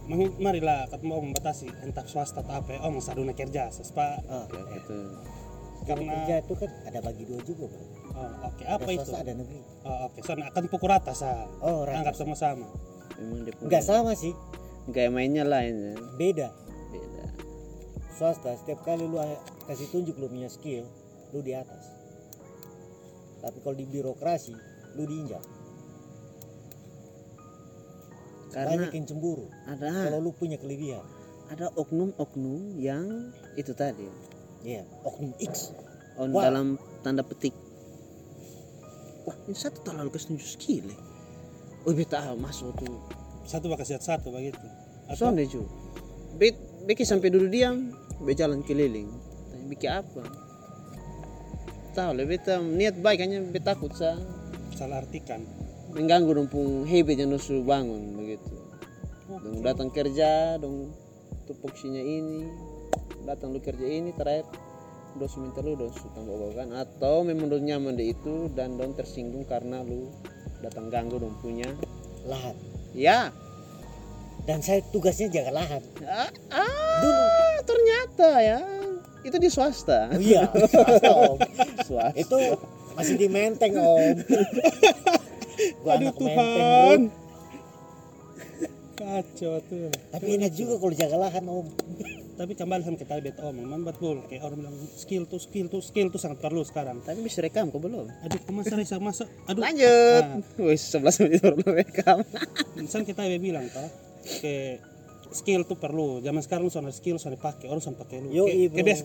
Mari- 0.06 0.38
marilah 0.38 0.90
ketemu 0.90 1.12
om 1.14 1.24
membatasi. 1.28 1.70
Entah 1.82 2.04
swasta 2.04 2.42
atau 2.42 2.54
apa 2.56 2.82
om 2.82 2.98
sadunia 2.98 3.32
kerja 3.32 3.70
sespa 3.70 4.18
ah, 4.26 4.44
Oke, 4.44 4.58
ya. 4.58 4.64
gitu. 4.76 4.98
Karena- 5.86 6.12
kerja 6.18 6.36
itu 6.42 6.54
kan 6.56 6.70
ada 6.84 7.00
bagi 7.00 7.24
dua 7.24 7.40
juga 7.42 7.66
bro. 7.66 7.84
Oh, 8.10 8.32
oke. 8.44 8.64
Ada 8.64 8.74
apa 8.76 8.90
itu? 8.90 9.00
swasta 9.00 9.22
ada 9.22 9.34
negeri. 9.34 9.60
Oh, 9.80 9.98
oke. 10.06 10.20
So 10.20 10.32
akan 10.34 10.64
pukul 10.68 10.90
rata 10.90 11.14
sa. 11.14 11.46
Oh 11.60 11.86
anggap 11.86 12.14
rata 12.14 12.20
sama-sama 12.20 12.68
memang 13.20 13.40
dia 13.46 13.54
nggak 13.60 13.84
sama 13.84 14.12
sih. 14.16 14.34
Kayak 14.90 15.14
mainnya 15.14 15.46
lain 15.46 15.76
ya. 15.78 15.94
beda. 16.18 16.48
Beda. 16.90 17.26
Swasta 18.18 18.58
setiap 18.58 18.82
kali 18.82 19.06
lu 19.06 19.22
kasih 19.70 19.88
tunjuk 19.94 20.18
lu 20.18 20.26
punya 20.32 20.50
skill 20.50 20.88
lu 21.36 21.40
di 21.46 21.54
atas. 21.54 21.94
Tapi 23.40 23.58
kalau 23.62 23.76
di 23.78 23.86
birokrasi 23.86 24.56
lu 24.98 25.06
diinjak 25.06 25.60
karena 28.50 28.90
banyak 28.90 28.94
yang 28.98 29.06
cemburu. 29.06 29.46
Ada. 29.70 30.10
Kalau 30.10 30.20
lu 30.22 30.32
punya 30.34 30.58
kelebihan. 30.58 31.06
Ada 31.50 31.74
oknum-oknum 31.74 32.78
yang 32.78 33.34
itu 33.58 33.74
tadi. 33.74 34.06
Iya, 34.66 34.86
oknum 35.06 35.34
X. 35.42 35.74
On 36.20 36.30
Wah. 36.34 36.50
dalam 36.50 36.76
tanda 37.06 37.24
petik. 37.24 37.56
Wah 39.26 39.38
ini 39.46 39.56
satu 39.56 39.86
terlalu 39.86 40.10
kasih 40.14 40.34
tunjuk 40.34 40.50
skill 40.50 40.86
ya. 40.90 41.00
Oh 41.88 41.94
beta 41.96 42.20
ah, 42.20 42.36
masuk 42.36 42.76
tuh 42.80 42.98
satu 43.50 43.66
bakal 43.66 43.86
satu 43.86 44.30
begitu. 44.30 44.62
Atau 45.10 45.34
Sonde 45.34 45.50
cu 45.50 45.66
Bet, 46.38 46.54
Beki 46.86 47.02
sampai 47.02 47.34
duduk 47.34 47.50
diam 47.50 47.90
Be 48.22 48.38
jalan 48.38 48.62
keliling. 48.62 49.10
Tanya 49.50 49.66
Beki 49.66 49.88
apa? 49.90 50.24
Tahu 51.98 52.12
lah 52.14 52.26
beta 52.30 52.62
niat 52.62 53.02
baik 53.02 53.26
hanya 53.26 53.42
beta 53.42 53.74
takut 53.74 53.90
sa. 53.98 54.14
Salah 54.78 55.02
artikan. 55.02 55.42
Mengganggu 55.98 56.38
dong 56.38 56.46
pung 56.46 56.86
habit 56.86 57.26
yang 57.26 57.34
nusu 57.34 57.66
bangun 57.66 58.14
begitu. 58.14 58.54
Dong 59.26 59.66
datang 59.66 59.90
kerja 59.90 60.62
dong 60.62 60.94
tupoksinya 61.50 61.98
ini 61.98 62.46
datang 63.26 63.50
lu 63.50 63.60
kerja 63.62 63.82
ini 63.82 64.14
terakhir 64.14 64.46
dos 65.18 65.34
minta 65.42 65.66
lu 65.66 65.74
dos 65.74 65.98
tambah 66.14 66.54
kan 66.54 66.70
atau 66.78 67.26
memang 67.26 67.50
dong 67.50 67.66
nyaman 67.66 67.98
di 67.98 68.14
itu 68.14 68.54
dan 68.54 68.78
dong 68.78 68.94
tersinggung 68.94 69.42
karena 69.50 69.82
lu 69.82 70.14
datang 70.60 70.92
ganggu 70.92 71.20
dong 71.20 71.36
punya 71.40 71.70
lahan 72.28 72.56
ya. 72.96 73.32
Dan 74.48 74.66
saya 74.66 74.82
tugasnya 74.90 75.30
jaga 75.30 75.62
lahan 75.62 75.84
ah, 76.10 76.26
ah, 76.50 76.98
dulu. 77.04 77.26
ternyata 77.70 78.30
ya. 78.42 78.60
Itu 79.22 79.38
di 79.38 79.50
swasta. 79.52 80.10
Oh 80.10 80.18
iya 80.18 80.48
swasta, 80.50 81.12
om. 81.12 81.38
Swasta. 81.88 82.18
Itu 82.18 82.38
masih 82.98 83.16
di 83.20 83.28
menteng 83.30 83.78
om. 83.78 84.16
Gua 85.84 85.92
aduh 86.00 86.08
anak 86.10 86.16
menteng 86.18 86.34
bro. 86.34 86.56
Tuhan. 86.56 87.02
Kacau 88.96 89.54
tuh. 89.70 89.92
Tapi 90.12 90.28
enak 90.40 90.52
juga 90.56 90.74
kalau 90.82 90.96
jaga 90.96 91.18
lahan 91.20 91.46
om 91.46 91.68
tapi 92.40 92.56
kembali 92.56 92.88
sama 92.88 92.96
kita 92.96 93.20
beta 93.20 93.44
omong 93.52 93.68
memang 93.68 93.84
betul 93.84 94.24
kayak 94.32 94.48
orang 94.48 94.64
bilang 94.64 94.76
skill 94.96 95.28
tuh 95.28 95.44
skill 95.44 95.68
tuh 95.68 95.84
skill 95.84 96.08
tuh 96.08 96.24
sangat 96.24 96.40
perlu 96.40 96.64
sekarang. 96.64 97.04
Tapi 97.04 97.20
bisa 97.20 97.44
rekam 97.44 97.68
kok 97.68 97.84
belum? 97.84 98.08
Aduh 98.08 98.40
masa 98.56 98.80
Risa 98.80 98.96
masa 98.96 99.28
aduh. 99.44 99.60
Lanjut. 99.60 100.24
Nah. 100.24 100.64
wis 100.72 100.88
11 100.96 101.28
menit 101.28 101.44
baru 101.44 101.56
belum 101.60 101.76
rekam. 101.84 102.18
Misal 102.80 103.04
kita 103.04 103.28
bilang 103.44 103.68
toh 103.68 103.92
ke 104.40 104.80
skill 105.30 105.62
tuh 105.66 105.78
perlu. 105.78 106.20
Zaman 106.22 106.42
sekarang 106.42 106.66
lu 106.66 106.72
soalnya 106.74 106.94
skill 106.94 107.22
soalnya 107.22 107.42
pakai 107.42 107.70
orang 107.70 107.82
soalnya 107.82 108.02
pakai 108.06 108.18
lu. 108.22 108.30
Yo, 108.34 108.46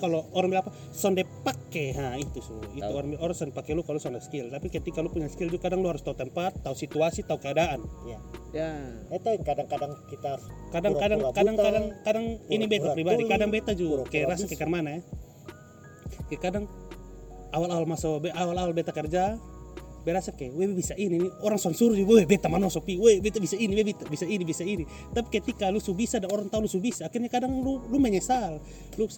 kalau 0.00 0.24
orang 0.32 0.48
bilang 0.52 0.64
apa 0.64 0.72
soalnya 0.92 1.24
pakai. 1.44 1.86
Ha 1.94 2.06
itu 2.16 2.40
so 2.40 2.56
itu 2.72 2.86
orang 2.88 3.16
orang 3.20 3.36
soalnya 3.36 3.56
pakai 3.56 3.72
lu 3.76 3.82
kalau 3.84 4.00
soalnya 4.00 4.24
skill. 4.24 4.48
Tapi 4.48 4.66
ketika 4.72 5.04
lu 5.04 5.12
punya 5.12 5.28
skill 5.28 5.48
juga 5.52 5.68
kadang 5.68 5.84
lu 5.84 5.88
harus 5.92 6.00
tahu 6.00 6.16
tempat 6.16 6.56
tahu 6.64 6.74
situasi 6.74 7.24
tahu 7.28 7.38
keadaan. 7.40 7.84
Ya 8.08 8.18
ya. 8.54 8.70
Itu 9.10 9.30
kadang-kadang 9.42 9.92
kita 10.08 10.32
kadang-kadang 10.70 11.18
kadang-kadang 11.34 11.84
kadang 12.06 12.24
ini 12.48 12.64
beta 12.70 12.94
pribadi. 12.94 13.26
tuli, 13.26 13.30
kadang 13.30 13.50
beta 13.50 13.72
juga 13.74 14.06
kayak 14.08 14.26
rasa 14.34 14.46
kayak 14.48 14.70
mana 14.70 14.88
ya. 14.98 15.00
Kayak 16.30 16.40
kadang 16.40 16.64
awal-awal 17.52 17.86
masuk 17.86 18.26
be- 18.26 18.34
awal-awal 18.34 18.72
beta 18.72 18.90
kerja 18.90 19.38
berasa 20.04 20.30
kayak 20.36 20.52
weh 20.52 20.68
bisa 20.70 20.92
ini 20.94 21.16
nih. 21.16 21.30
Orang 21.40 21.56
son 21.56 21.72
suruh 21.72 21.96
juga 21.96 22.20
weh 22.20 22.26
beta 22.28 22.52
mana 22.52 22.68
sopi 22.68 23.00
weh 23.00 23.18
beta 23.24 23.40
bisa 23.40 23.56
ini 23.56 23.72
weh 23.72 23.84
beta 23.88 24.04
bisa 24.04 24.28
ini 24.28 24.44
bisa 24.44 24.62
ini. 24.62 24.84
Tapi 25.10 25.32
ketika 25.32 25.72
lu 25.72 25.80
su 25.80 25.96
bisa 25.96 26.20
dan 26.20 26.28
orang 26.30 26.52
tahu 26.52 26.68
lu 26.68 26.70
su 26.70 26.78
bisa 26.78 27.08
akhirnya 27.08 27.32
kadang 27.32 27.64
lu 27.64 27.80
lu 27.88 27.96
menyesal. 27.96 28.60
Lu 29.00 29.08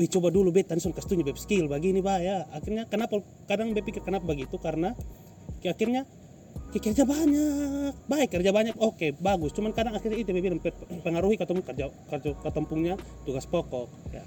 weh 0.00 0.08
coba 0.08 0.32
dulu 0.32 0.48
beta 0.50 0.74
son 0.80 0.96
kasih 0.96 1.20
beb 1.20 1.36
skill 1.36 1.68
begini 1.68 2.00
bah 2.00 2.18
ya. 2.18 2.48
Akhirnya 2.50 2.88
kenapa 2.88 3.20
kadang 3.44 3.76
beta 3.76 3.84
pikir 3.84 4.02
kenapa 4.02 4.24
begitu? 4.32 4.56
Karena 4.56 4.96
akhirnya 5.60 6.08
kerja 6.72 7.04
banyak. 7.04 7.92
Baik 8.08 8.28
kerja 8.40 8.50
banyak 8.50 8.80
oke 8.80 9.20
bagus. 9.20 9.52
Cuman 9.52 9.76
kadang 9.76 9.92
akhirnya 9.92 10.18
itu 10.18 10.32
bilang 10.32 10.58
pe- 10.58 10.74
pengaruhi 11.04 11.36
ketemu 11.36 11.60
kerja 11.60 11.84
kerja 12.08 12.30
ketempunya 12.40 12.94
tugas 13.28 13.44
pokok 13.44 13.86
ya. 14.10 14.24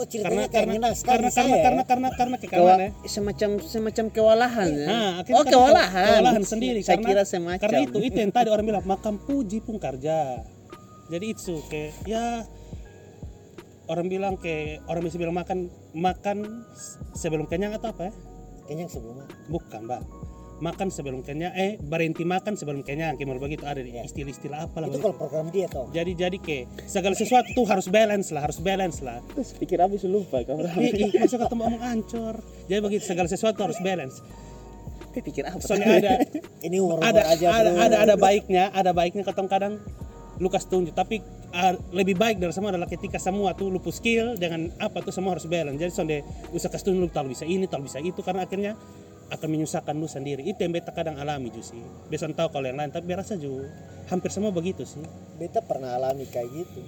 Kok 0.00 0.08
karena 0.08 0.12
ceritanya 0.16 0.46
kayak 0.48 0.52
karena 0.56 0.72
ngenas 0.72 0.96
sekali 0.96 1.12
karena 1.12 1.28
saya. 1.28 1.44
karena 1.44 1.60
ya. 1.60 1.64
karena 1.64 1.82
karena 1.84 2.08
karena 2.16 2.36
Kewa- 2.40 2.80
ya. 2.80 2.90
semacam 3.04 3.50
semacam 3.60 4.04
kewalahan 4.08 4.68
ya. 4.72 4.86
Nah, 4.88 5.12
oh 5.20 5.44
kan 5.44 5.52
kewalahan. 5.52 6.08
kewalahan 6.08 6.44
sendiri 6.48 6.80
saya 6.80 6.96
karena, 6.96 7.08
kira 7.12 7.22
semacam. 7.28 7.62
karena 7.68 7.78
itu 7.84 7.98
itu 8.00 8.18
yang 8.18 8.32
tadi 8.32 8.48
orang 8.48 8.64
bilang 8.64 8.84
makam 8.88 9.14
puji 9.20 9.60
pun 9.60 9.76
kerja 9.76 10.40
jadi 11.10 11.26
itu 11.26 11.58
kayak 11.66 11.92
ya 12.06 12.46
orang 13.90 14.06
bilang 14.06 14.34
kayak 14.38 14.86
orang 14.86 15.02
bisa 15.02 15.18
bilang 15.18 15.34
makan 15.34 15.66
makan 15.92 16.62
sebelum 17.18 17.50
kenyang 17.50 17.74
atau 17.74 17.90
apa 17.90 18.08
ya? 18.08 18.12
Kenyang 18.70 18.86
sebelumnya 18.86 19.26
bukan 19.50 19.90
mbak 19.90 20.02
makan 20.60 20.92
sebelum 20.92 21.24
kenyang 21.24 21.52
eh 21.56 21.80
berhenti 21.80 22.22
makan 22.22 22.54
sebelum 22.54 22.84
kenyang 22.84 23.16
kayak 23.16 23.40
begitu. 23.40 23.64
Ada 23.64 23.80
Ya. 23.80 24.04
istilah-istilah 24.04 24.68
apa 24.68 24.76
lah 24.84 24.92
itu 24.92 25.00
kalau 25.00 25.16
program 25.16 25.48
dia 25.48 25.66
toh. 25.66 25.88
Jadi 25.90 26.12
jadi 26.14 26.36
kayak 26.36 26.84
segala 26.86 27.16
sesuatu 27.16 27.48
tuh 27.56 27.64
harus 27.66 27.88
balance 27.88 28.28
lah 28.30 28.44
harus 28.44 28.60
balance 28.60 29.00
lah. 29.00 29.18
Terus 29.34 29.56
pikir 29.56 29.80
habis 29.80 30.04
lupa 30.04 30.44
kamu 30.44 30.68
ih, 30.78 31.16
masa 31.16 31.36
ketemu 31.40 31.62
omong 31.66 31.82
ancur 31.82 32.34
jadi 32.68 32.78
begitu 32.84 33.02
segala 33.08 33.26
sesuatu 33.26 33.58
harus 33.66 33.80
balance. 33.82 34.20
Pikir 35.10 35.42
apa? 35.42 35.58
Soalnya 35.58 35.98
ada 35.98 36.12
ini 36.66 36.78
umur 36.78 37.02
ada 37.02 37.26
aja 37.26 37.50
ada, 37.50 37.70
ada 37.74 37.96
ada 38.06 38.14
baiknya 38.14 38.70
ada 38.70 38.94
baiknya 38.94 39.26
kadang 39.26 39.50
kadang 39.50 39.74
lu 40.38 40.46
kasih 40.48 40.70
tunjuk. 40.70 40.94
Tapi 40.94 41.18
ah, 41.50 41.74
lebih 41.90 42.14
baik 42.14 42.38
dari 42.38 42.54
semua 42.54 42.70
adalah 42.70 42.86
ketika 42.86 43.18
semua 43.18 43.52
tuh 43.58 43.68
lu 43.74 43.82
punya 43.82 43.96
skill 43.98 44.26
dengan 44.38 44.70
apa 44.78 45.02
tuh 45.02 45.10
semua 45.12 45.34
harus 45.34 45.50
balance. 45.50 45.76
Jadi 45.76 45.90
sonde 45.92 46.18
usah 46.54 46.70
kasih 46.70 46.94
tunjuk 46.94 47.02
lu 47.04 47.08
tahu 47.10 47.26
bisa 47.34 47.44
ini 47.44 47.66
tahu 47.66 47.84
bisa 47.90 47.98
itu. 48.00 48.22
Karena 48.22 48.46
akhirnya 48.46 48.72
akan 49.30 49.48
menyusahkan 49.48 49.94
lu 49.94 50.10
sendiri 50.10 50.42
itu 50.42 50.58
yang 50.60 50.74
beta 50.74 50.90
kadang 50.90 51.16
alami 51.18 51.54
juga 51.54 51.74
sih 51.74 51.82
biasa 52.10 52.34
tahu 52.34 52.48
kalau 52.50 52.66
yang 52.66 52.78
lain 52.78 52.90
tapi 52.90 53.14
rasa 53.14 53.38
juga 53.38 53.70
hampir 54.10 54.30
semua 54.34 54.50
begitu 54.50 54.82
sih 54.82 55.02
beta 55.38 55.62
pernah 55.62 55.94
alami 55.94 56.26
kayak 56.26 56.50
gitu 56.50 56.82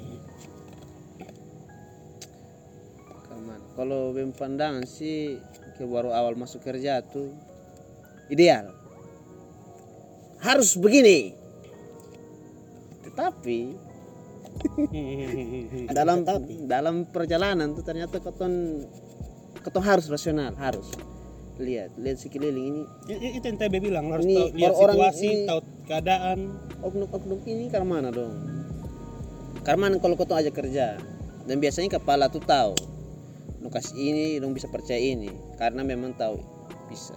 Kaman. 3.32 3.60
Kalau 3.74 4.12
bem 4.12 4.30
pandangan 4.30 4.84
sih 4.84 5.40
ke 5.74 5.88
baru 5.88 6.12
awal 6.12 6.36
masuk 6.36 6.60
kerja 6.62 7.00
tuh 7.00 7.32
ideal. 8.28 8.70
Harus 10.44 10.76
begini. 10.76 11.32
Tetapi 13.08 13.60
dalam 15.96 16.28
dalam 16.68 16.96
perjalanan 17.08 17.72
tuh 17.72 17.82
ternyata 17.82 18.20
keton 18.20 18.84
keton 19.64 19.84
harus 19.84 20.06
rasional, 20.12 20.52
harus 20.60 20.92
lihat 21.62 21.90
lihat 21.96 22.18
sekeliling 22.18 22.66
ini. 22.74 22.82
Itu 23.38 23.46
yang 23.46 23.58
tebe 23.58 23.78
bilang 23.78 24.10
harus 24.10 24.26
Ini 24.26 24.34
tahu 24.34 24.48
lihat 24.58 24.72
orang-orang 24.74 24.96
situasi 25.14 25.26
ini- 25.30 25.46
tahu 25.48 25.60
keadaan. 25.86 26.38
Oknum-oknum 26.82 27.40
ini 27.46 27.70
karena 27.70 27.86
mana 27.86 28.08
dong? 28.10 28.34
Karena 29.62 29.86
mana? 29.86 29.94
Kalau 30.02 30.18
kau 30.18 30.26
aja 30.34 30.50
kerja. 30.50 30.98
Dan 31.46 31.62
biasanya 31.62 31.94
kepala 31.98 32.26
tuh 32.26 32.42
tahu. 32.42 32.74
Nu 33.62 33.70
kasih 33.70 33.94
ini 33.94 34.24
dong 34.42 34.50
bisa 34.52 34.66
percaya 34.66 34.98
ini. 34.98 35.30
Karena 35.54 35.86
memang 35.86 36.10
tahu. 36.18 36.42
Bisa. 36.90 37.14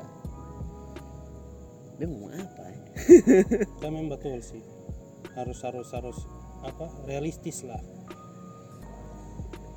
Dia 1.98 2.06
mau 2.06 2.30
apa 2.30 2.64
ya? 2.76 2.82
kan 3.82 3.90
memang 3.90 4.14
betul 4.14 4.38
sih. 4.46 4.62
Harus 5.34 5.58
harus 5.66 5.90
harus 5.90 6.18
apa 6.62 6.86
realistis 7.10 7.66
lah. 7.66 7.82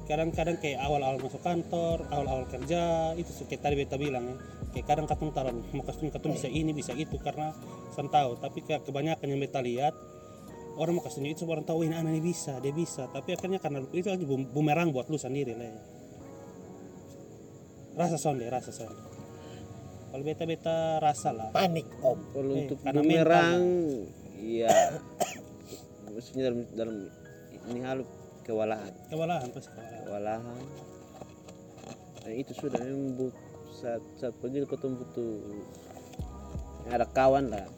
Kadang-kadang 0.09 0.57
kayak 0.57 0.81
awal-awal 0.81 1.21
masuk 1.21 1.41
kantor 1.45 2.01
awal-awal 2.09 2.49
kerja 2.49 3.13
itu 3.17 3.29
suka 3.29 3.61
tadi 3.61 3.77
beta 3.77 4.01
bilang 4.01 4.25
ya 4.25 4.37
kayak 4.69 4.87
kadang 4.87 5.07
katong 5.09 5.31
taruh 5.33 5.53
mau 5.73 5.83
kasih 5.83 6.11
katong 6.11 6.33
bisa 6.35 6.49
ini 6.49 6.71
bisa 6.71 6.93
itu 6.93 7.17
karena 7.19 7.53
sen 7.91 8.07
tahu 8.07 8.37
tapi 8.39 8.61
kayak 8.63 8.85
kebanyakan 8.85 9.27
yang 9.27 9.41
beta 9.41 9.59
lihat 9.59 9.95
orang 10.79 10.95
mau 10.95 11.03
kasih 11.03 11.27
itu 11.27 11.43
orang 11.43 11.67
tahu 11.67 11.83
ini 11.83 11.99
anak 11.99 12.15
ini 12.15 12.23
bisa 12.23 12.63
dia 12.63 12.71
bisa. 12.71 13.11
Tapi 13.11 13.35
akhirnya 13.35 13.59
karena 13.59 13.83
itu 13.91 14.07
lagi 14.07 14.23
bum- 14.23 14.47
bumerang 14.47 14.95
buat 14.95 15.11
lu 15.11 15.19
sendiri 15.19 15.59
lah 15.59 15.67
ya. 15.67 15.81
rasa 17.99 18.15
sonde 18.15 18.47
rasa 18.47 18.71
sonde. 18.71 18.95
Kalau 20.09 20.23
beta 20.23 20.47
beta 20.47 21.03
rasa 21.03 21.35
lah. 21.35 21.51
Panik 21.51 21.91
om. 21.99 22.15
Kalau 22.31 22.55
Eh, 22.55 22.59
untuk 22.63 22.79
karena 22.79 23.01
bumerang, 23.03 23.63
iya. 24.39 24.71
Maksudnya 26.09 26.43
dalam 26.47 26.61
dalam 26.73 26.97
ini 27.69 27.81
hal 27.83 27.99
kewalahan, 28.47 28.95
kewalahan 29.11 29.51
pasti 29.51 29.69
kewalahan. 29.75 30.03
Kewalahan. 30.07 30.63
Dan 32.23 32.33
itu 32.39 32.53
sudah 32.55 32.81
bu- 33.19 33.35
saat 33.73 34.03
saat 34.17 34.35
pergi 34.41 34.65
kau 34.65 34.79
tuh 34.81 35.39
ada 36.89 37.05
kawan 37.05 37.53
lah. 37.53 37.69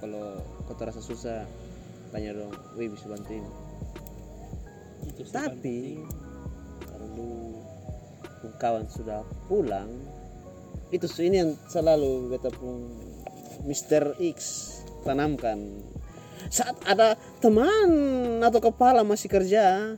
Kalau 0.00 0.40
kau 0.64 0.76
terasa 0.76 1.00
susah, 1.04 1.44
tanya 2.12 2.36
dong, 2.36 2.52
wih 2.76 2.88
bisa 2.88 3.08
bantuin. 3.08 3.44
itu 5.06 5.22
Tapi 5.32 6.02
lu 7.16 8.52
kawan 8.60 8.86
sudah 8.86 9.24
pulang 9.50 9.88
itu 10.94 11.06
ini 11.18 11.42
yang 11.42 11.52
selalu 11.66 12.30
beta 12.30 12.50
pun 12.54 12.86
Mr. 13.66 14.14
X 14.22 14.38
tanamkan 15.02 15.82
saat 16.46 16.78
ada 16.86 17.18
teman 17.42 17.90
atau 18.38 18.60
kepala 18.62 19.02
masih 19.02 19.26
kerja 19.26 19.96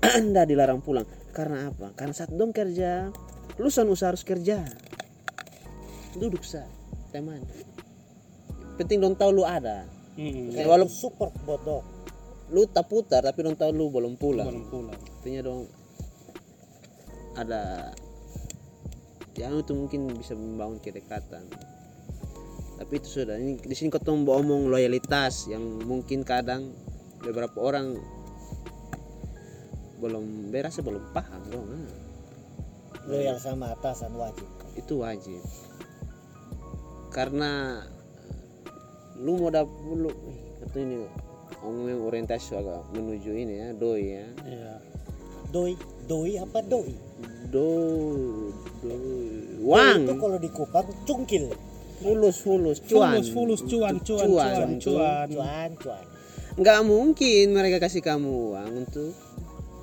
anda 0.16 0.48
dilarang 0.48 0.80
pulang 0.80 1.04
karena 1.30 1.70
apa? 1.70 1.94
Karena 1.94 2.14
saat 2.14 2.30
dong 2.34 2.50
kerja 2.50 3.08
lu 3.60 3.68
son 3.68 3.90
usah 3.92 4.14
harus 4.14 4.24
kerja. 4.24 4.64
Duduk 6.16 6.42
sa 6.42 6.66
teman. 7.14 7.42
Penting 8.80 8.98
dong 8.98 9.14
tahu 9.14 9.30
lu 9.36 9.44
ada. 9.44 9.84
Eh, 10.16 10.66
walau- 10.66 10.90
support 10.90 11.32
bodoh. 11.46 11.84
Lu 12.50 12.66
tak 12.66 12.90
putar 12.90 13.22
tapi 13.22 13.46
dong 13.46 13.54
tahu 13.54 13.70
lu 13.70 13.88
belum 13.88 14.18
pulang. 14.18 14.48
Belum 14.48 14.66
pulang. 14.68 15.00
artinya 15.20 15.40
dong 15.44 15.68
ada 17.36 17.92
yang 19.36 19.60
itu 19.60 19.72
mungkin 19.76 20.08
bisa 20.16 20.32
membangun 20.32 20.80
kedekatan. 20.80 21.44
Tapi 22.80 22.92
itu 22.96 23.20
sudah 23.20 23.36
ini 23.36 23.60
di 23.60 23.76
sini 23.76 23.92
kau 23.92 24.00
omong 24.00 24.72
loyalitas 24.72 25.52
yang 25.52 25.60
mungkin 25.84 26.24
kadang 26.24 26.72
beberapa 27.20 27.60
orang 27.60 28.00
belum 30.00 30.48
berasa 30.48 30.80
belum 30.80 31.12
paham 31.12 31.42
dong 31.52 31.68
ah. 31.68 31.88
loyal 33.06 33.36
sama 33.36 33.76
atasan 33.76 34.16
wajib. 34.16 34.48
Itu 34.76 35.04
wajib. 35.04 35.40
Karena 37.12 37.84
lu 39.20 39.36
mau 39.36 39.52
dap 39.52 39.68
lu 39.84 40.08
ini 40.76 41.04
ngomongin 41.60 41.98
orientasi 42.00 42.56
agak 42.56 42.88
menuju 42.96 43.30
ini 43.36 43.54
ya 43.60 43.68
doi 43.76 44.04
ya. 44.16 44.26
Iya. 44.48 44.72
doi 45.52 45.74
doi 46.08 46.32
apa 46.40 46.58
doi? 46.64 46.94
Do 47.52 47.68
doi. 48.80 48.96
Doi 48.96 49.40
wang. 49.60 50.08
itu 50.08 50.14
kalau 50.16 50.38
di 50.40 50.50
Kupang 50.50 50.88
cungkil 51.04 51.52
fulus 52.00 52.36
fulus 52.40 52.78
cuan. 52.88 53.20
Fulus, 53.20 53.28
fulus, 53.28 53.60
cuan, 53.68 53.96
cuan, 54.00 54.24
Cuan, 54.24 54.48
cuan, 54.48 54.70
cuan. 54.80 55.28
cuan 55.28 55.70
cuan. 55.76 56.04
Nggak 56.56 56.80
mungkin 56.88 57.44
mereka 57.54 57.76
kasih 57.78 58.00
kamu 58.02 58.28
uang 58.52 58.70
untuk 58.84 59.12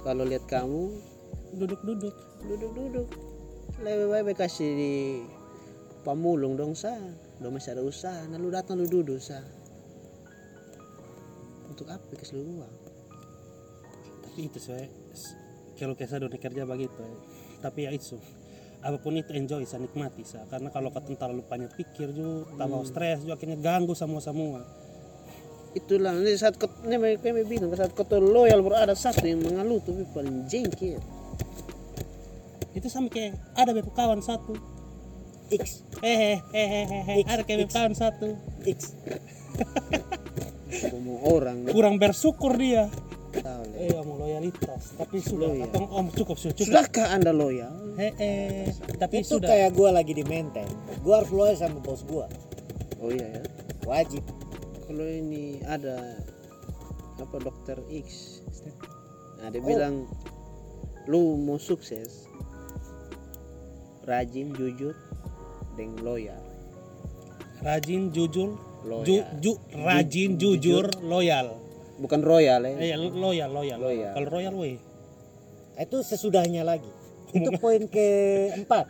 kalau 0.07 0.23
lihat 0.23 0.47
kamu 0.47 0.95
Duduk-duduk. 1.51 2.15
duduk-duduk. 2.47 3.07
Lebih 3.83 4.07
baik 4.07 4.39
kasih 4.39 4.71
di 4.71 4.93
pamulung 6.07 6.55
dong 6.55 6.75
sa. 6.75 6.95
Dong 7.43 7.55
masih 7.55 7.75
ada 7.75 7.83
usaha. 7.83 8.23
Nah 8.31 8.39
lu 8.39 8.47
datang 8.47 8.79
lu 8.79 8.87
duduk 8.87 9.19
sa. 9.19 9.43
Untuk 11.67 11.87
apa 11.91 12.03
kasih 12.15 12.39
lu 12.39 12.63
uang? 12.63 12.73
Tapi 14.27 14.39
itu 14.47 14.59
saya 14.59 14.87
kalau 15.75 15.93
kisah 15.93 16.19
dunia 16.23 16.39
kerja 16.39 16.63
begitu. 16.63 16.99
ya. 16.99 17.17
Tapi 17.63 17.79
ya 17.87 17.91
itu. 17.91 18.15
Apa 18.83 18.99
pun 19.01 19.15
itu 19.17 19.31
enjoy 19.35 19.63
sa. 19.67 19.79
Nikmati 19.79 20.23
sa. 20.23 20.43
Karena 20.51 20.71
kalau 20.71 20.91
kau 20.91 21.03
terlalu 21.03 21.43
banyak 21.47 21.71
pikir 21.75 22.11
juga 22.11 22.47
tambah 22.59 22.83
stres 22.87 23.23
juga 23.23 23.39
akhirnya 23.39 23.59
ganggu 23.59 23.95
semua 23.95 24.21
semua 24.23 24.61
itulah 25.77 26.13
ini 26.17 26.33
saat 26.33 26.57
kau 26.57 26.69
ini 26.83 26.97
mereka 26.97 27.29
kami 27.29 27.45
bilang 27.45 27.69
saat 27.77 27.93
kau 27.93 28.03
tuh 28.03 28.17
loyal 28.17 28.65
bro 28.65 28.73
ada 28.73 28.97
satu 28.97 29.23
yang 29.23 29.45
mengeluh 29.45 29.77
tapi 29.85 30.03
paling 30.11 30.49
jengkel. 30.49 30.97
Itu 32.73 32.87
sama 32.89 33.09
kayak 33.09 33.37
ada 33.57 33.73
beberapa 33.73 33.93
kawan 33.93 34.21
satu. 34.21 34.53
X. 35.47 35.81
X, 36.03 37.25
ada 37.25 37.41
kayak 37.45 37.69
kawan 37.71 37.93
satu. 37.95 38.35
X. 38.65 38.93
Ngomong 40.91 41.19
orang 41.23 41.57
kurang 41.71 41.95
bersyukur 41.97 42.53
dia. 42.59 42.91
Eh 43.77 43.93
mau 44.01 44.17
loyalitas. 44.17 44.97
Tapi 44.97 45.21
sudah 45.21 45.53
Loyal. 45.53 45.69
atau 45.69 45.85
om 45.93 46.09
cukup 46.09 46.35
sudah 46.41 46.53
cukup. 46.57 46.69
Sudahkah 46.73 47.07
anda 47.13 47.31
loyal? 47.31 47.69
Hehe 47.97 48.65
tapi 48.97 49.21
itu 49.21 49.37
sudah. 49.37 49.49
kayak 49.49 49.73
gua 49.73 49.89
lagi 49.93 50.13
di 50.13 50.25
maintain 50.25 50.69
gua 51.01 51.21
harus 51.21 51.31
loyal 51.33 51.57
sama 51.57 51.77
bos 51.81 52.01
gua. 52.05 52.25
Oh 53.01 53.09
iya 53.13 53.25
ya. 53.37 53.41
Wajib 53.85 54.25
kalau 54.87 55.03
ini 55.03 55.59
ada 55.61 56.17
apa 57.17 57.37
dokter 57.37 57.77
X 57.89 58.39
nah 59.37 59.51
dia 59.51 59.59
Oh. 59.59 59.67
bilang 59.67 59.95
lu 61.05 61.35
mau 61.35 61.55
sukses 61.55 62.25
rajin 64.03 64.55
jujur 64.55 64.95
dan 65.75 65.93
loyal. 65.99 66.39
Rajin 67.59 68.09
jujur 68.09 68.55
Loyal. 68.81 69.03
ju, 69.03 69.15
ju- 69.43 69.61
rajin 69.77 70.39
jujur 70.39 70.87
loyal. 71.01 71.59
Bukan 71.97 72.21
royal 72.21 72.63
ya 72.63 72.71
eh 72.77 72.95
loyal 72.95 73.49
loyal, 73.49 73.77
Loyal. 73.77 74.11
kalau 74.15 74.29
royal 74.31 74.53
weh. 74.55 74.77
Nah, 75.75 75.83
itu 75.83 75.97
sesudahnya 76.01 76.63
lagi. 76.63 76.89
Itu 77.29 77.51
poin 77.57 77.83
keempat 77.85 78.87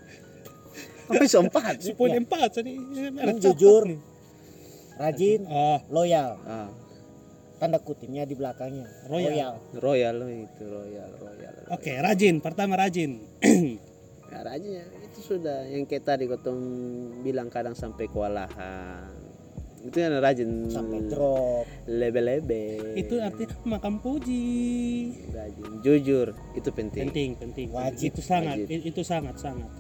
oh 1.07 1.15
empat 1.17 1.75
si 1.83 1.95
poin 1.95 2.13
empat 2.13 2.60
jadi 2.60 2.71
jujur 3.39 3.95
rajin 4.97 5.45
oh 5.47 5.79
loyal. 5.89 6.38
Ah, 6.43 6.69
tanda 7.57 7.81
kutipnya 7.81 8.25
di 8.25 8.38
belakangnya 8.38 8.86
Royal. 9.10 9.57
royal. 9.77 10.13
Lo 10.13 10.27
itu 10.29 10.63
royal 10.65 11.10
royal 11.17 11.53
oke 11.69 11.91
rajin 12.01 12.41
pertama 12.41 12.77
rajin. 12.77 13.21
Ya, 14.27 14.43
rajin 14.43 14.83
ya. 14.83 14.86
itu 15.07 15.19
sudah 15.23 15.65
yang 15.71 15.88
kayak 15.88 16.03
tadi 16.03 16.27
kau 16.27 16.51
bilang 17.23 17.47
kadang 17.47 17.73
sampai 17.73 18.12
kewalahan. 18.12 19.07
Itu 19.81 20.03
yang 20.03 20.19
rajin. 20.19 20.67
Sampai 20.67 21.07
drop. 21.07 21.63
Lebe-lebe. 21.88 22.91
Itu 22.99 23.23
artinya 23.23 23.55
makan 23.63 24.03
puji. 24.03 24.45
Rajin 25.31 25.79
jujur 25.79 26.36
itu 26.60 26.69
penting. 26.75 27.07
Penting 27.07 27.29
penting. 27.39 27.67
Wajib, 27.71 28.13
itu 28.13 28.21
sangat 28.21 28.67
wajib. 28.67 28.83
itu 28.83 29.01
sangat 29.01 29.36
sangat 29.39 29.71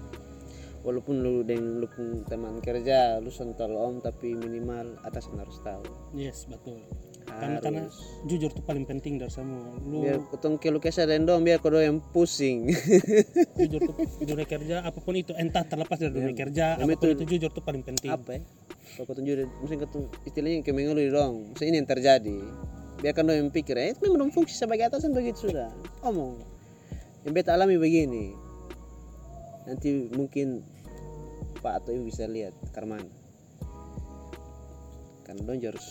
walaupun 0.87 1.19
lu 1.19 1.43
dengan 1.43 1.83
lu 1.83 1.87
pun 1.91 2.23
teman 2.23 2.63
kerja 2.63 3.19
lu 3.19 3.27
sental 3.27 3.75
om 3.75 3.99
tapi 3.99 4.31
minimal 4.31 4.95
atasan 5.03 5.35
harus 5.35 5.59
tahu. 5.59 5.83
Yes 6.15 6.47
betul. 6.47 6.79
Karena 7.27 7.59
karena 7.59 7.83
jujur 8.23 8.47
tuh 8.47 8.63
paling 8.63 8.87
penting 8.87 9.19
dari 9.19 9.27
semua. 9.27 9.67
Lu 9.83 9.99
biar 9.99 10.23
ketong 10.31 10.55
kelu 10.55 10.79
kesa 10.79 11.03
dan 11.03 11.27
dong 11.27 11.43
biar 11.43 11.59
kau 11.59 11.75
yang 11.75 11.99
pusing. 12.15 12.71
Jujur 13.59 13.83
tuh 13.83 13.95
dunia 14.23 14.47
kerja 14.47 14.75
apa 14.79 14.95
pun 14.95 15.11
itu 15.11 15.35
entah 15.35 15.67
terlepas 15.67 15.99
dari 15.99 16.15
dunia 16.15 16.31
kerja 16.31 16.79
Yang 16.79 16.87
apa 16.87 16.95
pun 16.95 17.03
itu- 17.03 17.15
itu 17.19 17.23
jujur 17.35 17.51
tuh 17.51 17.63
paling 17.67 17.83
penting. 17.83 18.07
apa 18.07 18.39
ya? 18.39 18.41
Kalau 18.95 19.05
kau 19.05 19.13
tunjuk 19.13 19.43
mesti 19.43 19.75
ketong 19.75 20.05
istilahnya 20.23 20.63
kayak 20.63 20.75
mengeluh 20.79 21.07
dong. 21.11 21.33
Mesti 21.51 21.63
ini 21.67 21.75
yang 21.83 21.89
terjadi. 21.91 22.37
Biarkan 23.03 23.23
dong 23.27 23.37
yang 23.43 23.49
pikir 23.51 23.75
eh 23.75 23.91
itu 23.91 23.99
memang 24.07 24.19
dong 24.23 24.31
fungsi 24.31 24.55
sebagai 24.55 24.87
atasan 24.87 25.11
begitu 25.11 25.51
sudah. 25.51 25.67
Omong. 26.01 26.39
Yang 27.27 27.33
beta 27.35 27.59
alami 27.59 27.75
begini. 27.75 28.31
Nanti 29.67 30.07
mungkin 30.15 30.63
pak 31.59 31.83
atau 31.83 31.91
ibu 31.93 32.07
bisa 32.09 32.29
lihat 32.29 32.53
karman. 32.71 33.03
Kan 35.27 35.43
dong 35.43 35.59
harus 35.59 35.85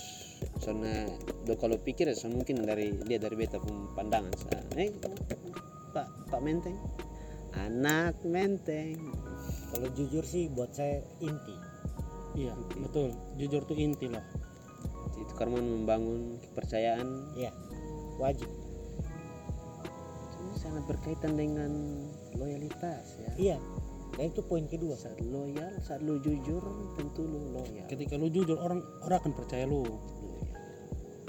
soalnya 0.60 1.08
do 1.48 1.56
kalau 1.56 1.80
pikir 1.80 2.08
ya 2.08 2.16
so 2.16 2.28
mungkin 2.28 2.60
dari 2.60 2.92
lihat 2.92 3.24
dari 3.24 3.36
beta 3.40 3.56
pun 3.56 3.88
pandangan 3.96 4.32
sa 4.36 4.60
eh 4.76 4.92
pak 5.96 6.08
pak 6.28 6.40
menteng 6.44 6.76
anak 7.56 8.20
menteng. 8.22 9.00
Kalau 9.72 9.88
jujur 9.96 10.22
sih 10.22 10.52
buat 10.52 10.70
saya 10.76 11.00
inti. 11.24 11.56
Iya 12.36 12.52
betul. 12.76 13.16
Jujur 13.40 13.64
tuh 13.64 13.76
inti 13.76 14.12
lah. 14.12 14.22
Itu 15.16 15.32
karena 15.34 15.58
membangun 15.58 16.36
kepercayaan. 16.52 17.08
Ya 17.40 17.50
wajib. 18.20 18.48
Sangat 20.60 20.84
berkaitan 20.84 21.36
dengan 21.36 21.72
loyalitas 22.36 23.16
ya. 23.20 23.32
Iya 23.36 23.58
nah 24.16 24.24
itu 24.24 24.40
poin 24.40 24.64
kedua 24.64 24.96
saat 24.96 25.20
loyal 25.20 25.76
saat 25.84 26.00
lu 26.00 26.16
jujur 26.24 26.64
tentu 26.96 27.22
lu 27.28 27.52
loyal. 27.52 27.84
Ketika 27.84 28.16
lu 28.16 28.32
jujur 28.32 28.56
orang 28.56 28.80
orang 29.04 29.20
akan 29.20 29.32
percaya 29.36 29.68
lu. 29.68 29.84
Loyal. 29.84 30.00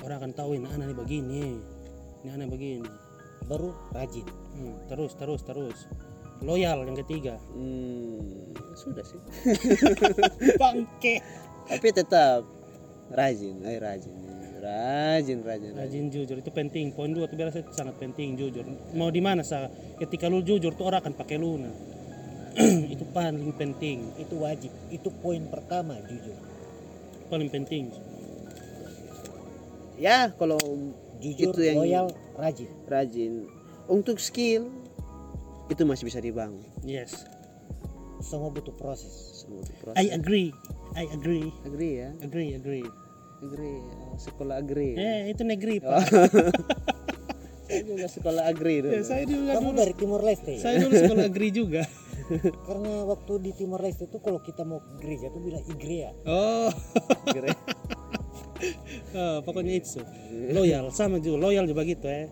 orang 0.08 0.18
akan 0.24 0.32
tahu 0.32 0.50
ini 0.56 0.66
anak 0.72 0.86
ini 0.88 0.96
begini 0.96 1.46
ini 2.24 2.30
anak 2.32 2.48
begini. 2.48 2.90
Baru 3.48 3.76
rajin. 3.92 4.24
Hmm, 4.56 4.76
terus 4.88 5.20
terus 5.20 5.44
terus. 5.44 5.80
Loyal 6.40 6.88
yang 6.88 6.96
ketiga. 7.04 7.36
Hmm, 7.52 8.56
sudah 8.80 9.04
sih. 9.04 9.20
Bangke. 10.62 11.20
Tapi 11.68 11.88
tetap 11.92 12.48
rajin 13.12 13.64
eh 13.64 13.80
rajin 13.80 14.16
rajin 14.16 14.58
rajin 14.64 15.40
rajin. 15.44 15.72
Rajin 15.76 16.06
jujur 16.08 16.40
itu 16.40 16.52
penting. 16.56 16.96
Poin 16.96 17.12
dua 17.12 17.28
tuh 17.28 17.36
biasa 17.36 17.68
sangat 17.76 18.00
penting 18.00 18.40
jujur. 18.40 18.64
Mau 18.96 19.12
di 19.12 19.20
mana 19.20 19.44
ketika 20.00 20.32
lu 20.32 20.40
jujur 20.40 20.72
tuh 20.72 20.88
orang 20.88 21.04
akan 21.04 21.14
pakai 21.20 21.36
lu 21.36 21.60
nah 21.60 21.97
itu 22.98 23.06
paling 23.08 23.54
penting 23.54 24.10
itu 24.18 24.34
wajib. 24.36 24.74
Itu 24.90 25.14
poin 25.16 25.46
pertama 25.46 25.94
jujur. 26.04 26.34
Paling 27.30 27.48
penting. 27.48 27.94
Ya 29.98 30.34
kalau 30.34 30.58
jujur 31.18 31.54
Itu 31.54 31.62
yang- 31.62 31.78
loyal 31.78 32.06
rajin. 32.36 32.70
Rajin. 32.86 33.34
Untuk 33.86 34.18
skill 34.18 34.70
itu 35.68 35.82
masih 35.84 36.06
bisa 36.06 36.18
dibangun. 36.18 36.62
Yes. 36.82 37.26
Semua 38.18 38.50
butuh 38.50 38.74
proses. 38.74 39.46
Semua 39.46 39.62
itu 39.62 39.74
proses. 39.78 39.98
I 39.98 40.10
agree. 40.10 40.50
I 40.94 41.06
agree. 41.08 41.54
Agree 41.64 41.94
ya? 42.00 42.10
Agree 42.20 42.50
agree. 42.54 42.86
Agree. 43.40 43.80
Sekolah 44.18 44.58
agree. 44.58 44.98
Eh 44.98 45.30
itu 45.30 45.46
negeri 45.46 45.78
pak. 45.78 46.02
Saya 47.68 47.84
juga 47.84 48.08
sekolah 48.08 48.44
agri 48.48 48.80
dulu. 48.80 48.96
Ya, 48.96 49.04
saya 49.04 49.24
juga 49.28 49.60
Kamu 49.60 49.70
dulu. 49.70 49.78
dari 49.78 49.92
Timor 49.92 50.22
Leste 50.24 50.56
ya? 50.56 50.62
saya 50.64 50.76
dulu 50.80 50.94
sekolah 50.96 51.26
agri 51.28 51.50
juga. 51.52 51.84
Karena 52.64 53.04
waktu 53.04 53.34
di 53.40 53.52
Timor 53.54 53.80
Leste 53.80 54.06
itu 54.06 54.20
kalau 54.20 54.40
kita 54.40 54.62
mau 54.62 54.80
ke 54.80 55.00
gereja 55.00 55.32
tuh 55.32 55.40
bilang 55.40 55.64
igrea. 55.66 56.12
Oh. 56.26 56.70
Agri. 57.26 57.52
Oh, 59.14 59.38
pokoknya 59.46 59.78
itu 59.78 60.02
loyal 60.50 60.90
sama 60.90 61.22
juga 61.22 61.38
loyal 61.46 61.70
juga 61.70 61.86
gitu 61.86 62.10
ya 62.10 62.26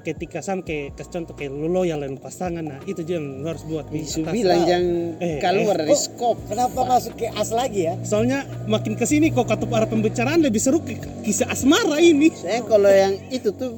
ketika 0.00 0.40
sama 0.40 0.64
kayak 0.64 0.96
kasih 0.96 1.20
contoh 1.20 1.36
kayak 1.36 1.52
lu 1.52 1.68
loyal 1.68 2.00
dengan 2.00 2.16
pasangan 2.16 2.64
nah 2.64 2.80
itu 2.88 3.04
juga 3.04 3.20
yang 3.20 3.44
harus 3.44 3.62
buat 3.68 3.84
di 3.92 4.00
atas. 4.00 4.32
bilang 4.32 4.60
jangan 4.64 5.20
Eh, 5.20 5.36
keluar 5.44 5.76
eh. 5.76 5.78
dari 5.84 5.92
Oh. 5.92 6.00
skop 6.00 6.36
Kenapa 6.48 6.80
masuk 6.88 7.20
ke 7.20 7.28
as 7.28 7.52
lagi 7.52 7.84
ya? 7.84 8.00
soalnya 8.00 8.48
makin 8.64 8.96
ke 8.96 9.04
sini 9.04 9.28
kok 9.28 9.44
kata 9.44 9.68
arah 9.68 9.84
pembicaraan 9.84 10.40
lebih 10.40 10.56
seru 10.56 10.80
ke 10.80 10.96
kisah 11.20 11.52
asmara 11.52 12.00
ini 12.00 12.32
saya 12.32 12.64
kalau 12.64 12.88
yang 12.88 13.20
itu 13.28 13.52
tuh 13.52 13.76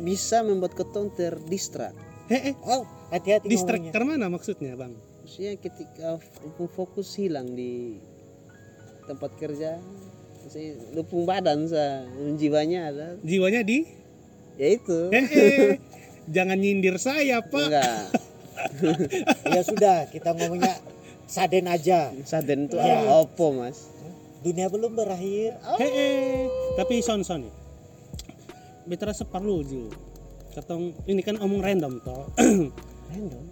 bisa 0.00 0.40
membuat 0.40 0.72
ketong 0.72 1.12
terdistrak 2.26 2.54
hehe 2.58 2.66
Oh, 2.66 2.82
hati-hati 3.08 3.46
distrik 3.46 3.82
mana 3.96 4.26
maksudnya 4.26 4.74
bang? 4.74 4.92
Maksudnya 5.22 5.52
ketika 5.58 6.08
fokus 6.70 7.14
hilang 7.14 7.54
di 7.54 7.98
tempat 9.06 9.30
kerja 9.38 9.78
saya 10.46 10.78
lupung 10.94 11.26
badan 11.26 11.66
sa 11.66 12.06
jiwanya 12.38 12.90
ada. 12.90 13.08
Jiwanya 13.22 13.66
di? 13.66 13.82
Ya 14.54 14.78
itu. 14.78 15.10
Hehe 15.10 15.78
jangan 16.34 16.58
nyindir 16.58 16.98
saya 16.98 17.42
pak. 17.42 17.66
Enggak. 17.66 17.98
Ya 19.46 19.60
sudah, 19.60 20.08
kita 20.08 20.32
ngomongnya 20.32 20.80
saden 21.28 21.68
aja. 21.68 22.08
saden 22.24 22.66
itu 22.66 22.80
Ya. 22.80 23.04
apa? 23.04 23.46
mas? 23.52 23.92
Dunia 24.40 24.72
belum 24.72 24.96
berakhir. 24.96 25.60
hehe 25.76 26.48
tapi 26.74 27.04
son 27.04 27.20
son 27.20 27.44
ya. 27.44 27.52
Betara 28.86 29.12
seperlu 29.12 29.60
ju 29.60 29.82
katong 30.56 30.96
ini 31.04 31.20
kan 31.20 31.36
omong 31.36 31.60
random 31.60 32.00
toh 32.00 32.24
Random. 33.12 33.42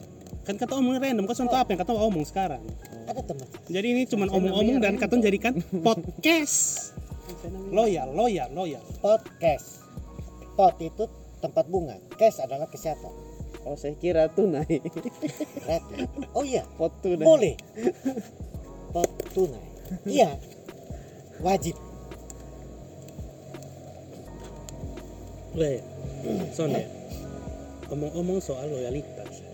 kan 0.42 0.54
kata 0.56 0.72
omong 0.80 0.96
random 0.96 1.24
kan 1.28 1.36
contoh 1.36 1.58
apa 1.60 1.68
yang 1.70 1.80
kata 1.84 1.92
omong 1.92 2.24
sekarang 2.24 2.64
Ada 3.04 3.20
teman. 3.20 3.44
Jadi 3.68 3.86
ini 3.92 4.02
cuma 4.08 4.24
omong-omong 4.32 4.80
dan 4.80 4.96
katun 4.96 5.20
jadikan 5.20 5.60
podcast. 5.84 6.88
Loyal, 7.68 8.08
loyal, 8.16 8.48
loyal. 8.48 8.80
Podcast. 9.04 9.84
Pot 10.56 10.80
itu 10.80 11.04
tempat 11.36 11.68
bunga. 11.68 12.00
Cash 12.16 12.40
adalah 12.40 12.64
kesehatan. 12.64 13.12
oh 13.68 13.76
saya 13.76 13.92
kira 14.00 14.32
tunai. 14.32 14.80
Oh 16.32 16.40
iya, 16.40 16.64
pot 16.80 16.96
tunai 17.04 17.28
boleh. 17.28 17.54
Pot 18.96 19.12
tunai. 19.36 19.64
Iya. 20.08 20.32
Wajib. 21.44 21.76
Weh, 25.54 25.78
Son 26.50 26.70
ya. 26.74 26.82
Omong-omong 27.92 28.42
soal 28.42 28.66
loyalitas. 28.74 29.44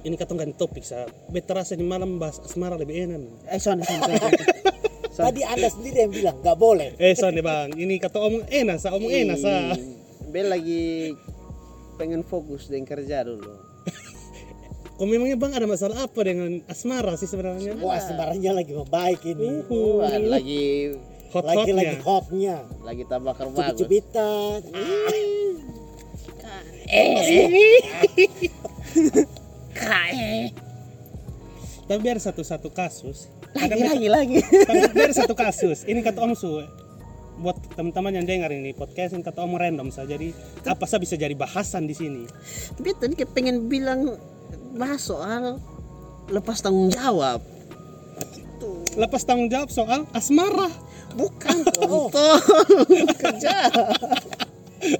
Ini 0.00 0.16
katong 0.16 0.40
ganti 0.40 0.56
topik 0.56 0.80
sa. 0.82 1.04
Better 1.28 1.60
rasa 1.60 1.76
di 1.76 1.84
malam 1.84 2.16
bahas 2.16 2.40
asmara 2.40 2.74
lebih 2.80 3.04
enak. 3.04 3.20
eh 3.52 3.60
son 3.60 3.84
son 3.84 4.00
son. 5.14 5.28
Tadi 5.28 5.44
Anda 5.44 5.68
sendiri 5.68 6.08
yang 6.08 6.12
bilang 6.12 6.36
nggak 6.40 6.56
boleh. 6.56 6.96
Eh 6.96 7.12
son 7.12 7.36
ya 7.36 7.44
bang, 7.44 7.76
ini 7.76 8.00
kata 8.00 8.16
omong 8.16 8.48
enak 8.48 8.80
sa, 8.80 8.96
omong 8.96 9.12
enak 9.12 9.36
sa. 9.38 9.76
Bel 10.32 10.48
lagi 10.48 11.12
pengen 12.00 12.24
fokus 12.24 12.72
dengan 12.72 12.88
kerja 12.88 13.28
dulu 13.28 13.44
Oh 14.96 15.04
memangnya 15.04 15.36
bang 15.36 15.52
ada 15.52 15.68
masalah 15.68 16.08
apa 16.08 16.20
dengan 16.24 16.64
asmara 16.64 17.12
sih 17.20 17.28
sebenarnya? 17.28 17.76
Wah, 17.76 18.00
sebenarnya 18.00 18.56
lagi 18.56 18.72
membaik 18.72 19.20
ini. 19.28 19.64
Uhuh. 19.68 20.00
Wah, 20.00 20.16
lagi 20.16 20.96
Lagi 21.30 21.70
lagi 21.70 22.02
Hot-hotnya. 22.02 22.02
hotnya. 22.02 22.56
lagi 22.82 23.06
tabakar 23.06 23.46
bagus 23.54 23.78
Cubit-cubitan. 23.78 24.66
Tapi 31.86 31.98
biar 31.98 32.18
satu-satu 32.18 32.70
kasus. 32.70 33.30
lagi 33.50 33.82
lagi 33.82 34.06
lagi 34.06 34.38
Tapi 34.42 34.94
biar 34.94 35.10
satu 35.10 35.34
kasus. 35.34 35.82
Ini 35.86 36.02
kata 36.02 36.22
om 36.22 36.34
su 36.34 36.62
buat 37.40 37.56
teman-teman 37.72 38.20
yang 38.20 38.28
dengar 38.28 38.52
ini 38.52 38.76
podcast 38.76 39.16
ini 39.16 39.24
kata 39.24 39.42
om 39.42 39.54
random 39.54 39.88
saja. 39.88 40.18
Jadi 40.18 40.34
apa 40.66 40.84
sah 40.84 41.00
bisa 41.00 41.16
jadi 41.16 41.32
bahasan 41.32 41.88
di 41.88 41.94
sini. 41.96 42.22
tapi 42.76 42.92
tadi 42.92 43.14
kayak 43.16 43.32
pengen 43.32 43.70
bilang 43.70 44.18
bahas 44.76 45.06
soal 45.06 45.56
lepas 46.28 46.60
tanggung 46.60 46.90
jawab 46.90 47.40
Lepas 48.98 49.22
tanggung 49.22 49.48
jawab 49.48 49.70
soal 49.70 50.02
asmara. 50.10 50.68
Bukan 51.14 51.56
kontol 51.66 52.10
kerja. 53.22 53.56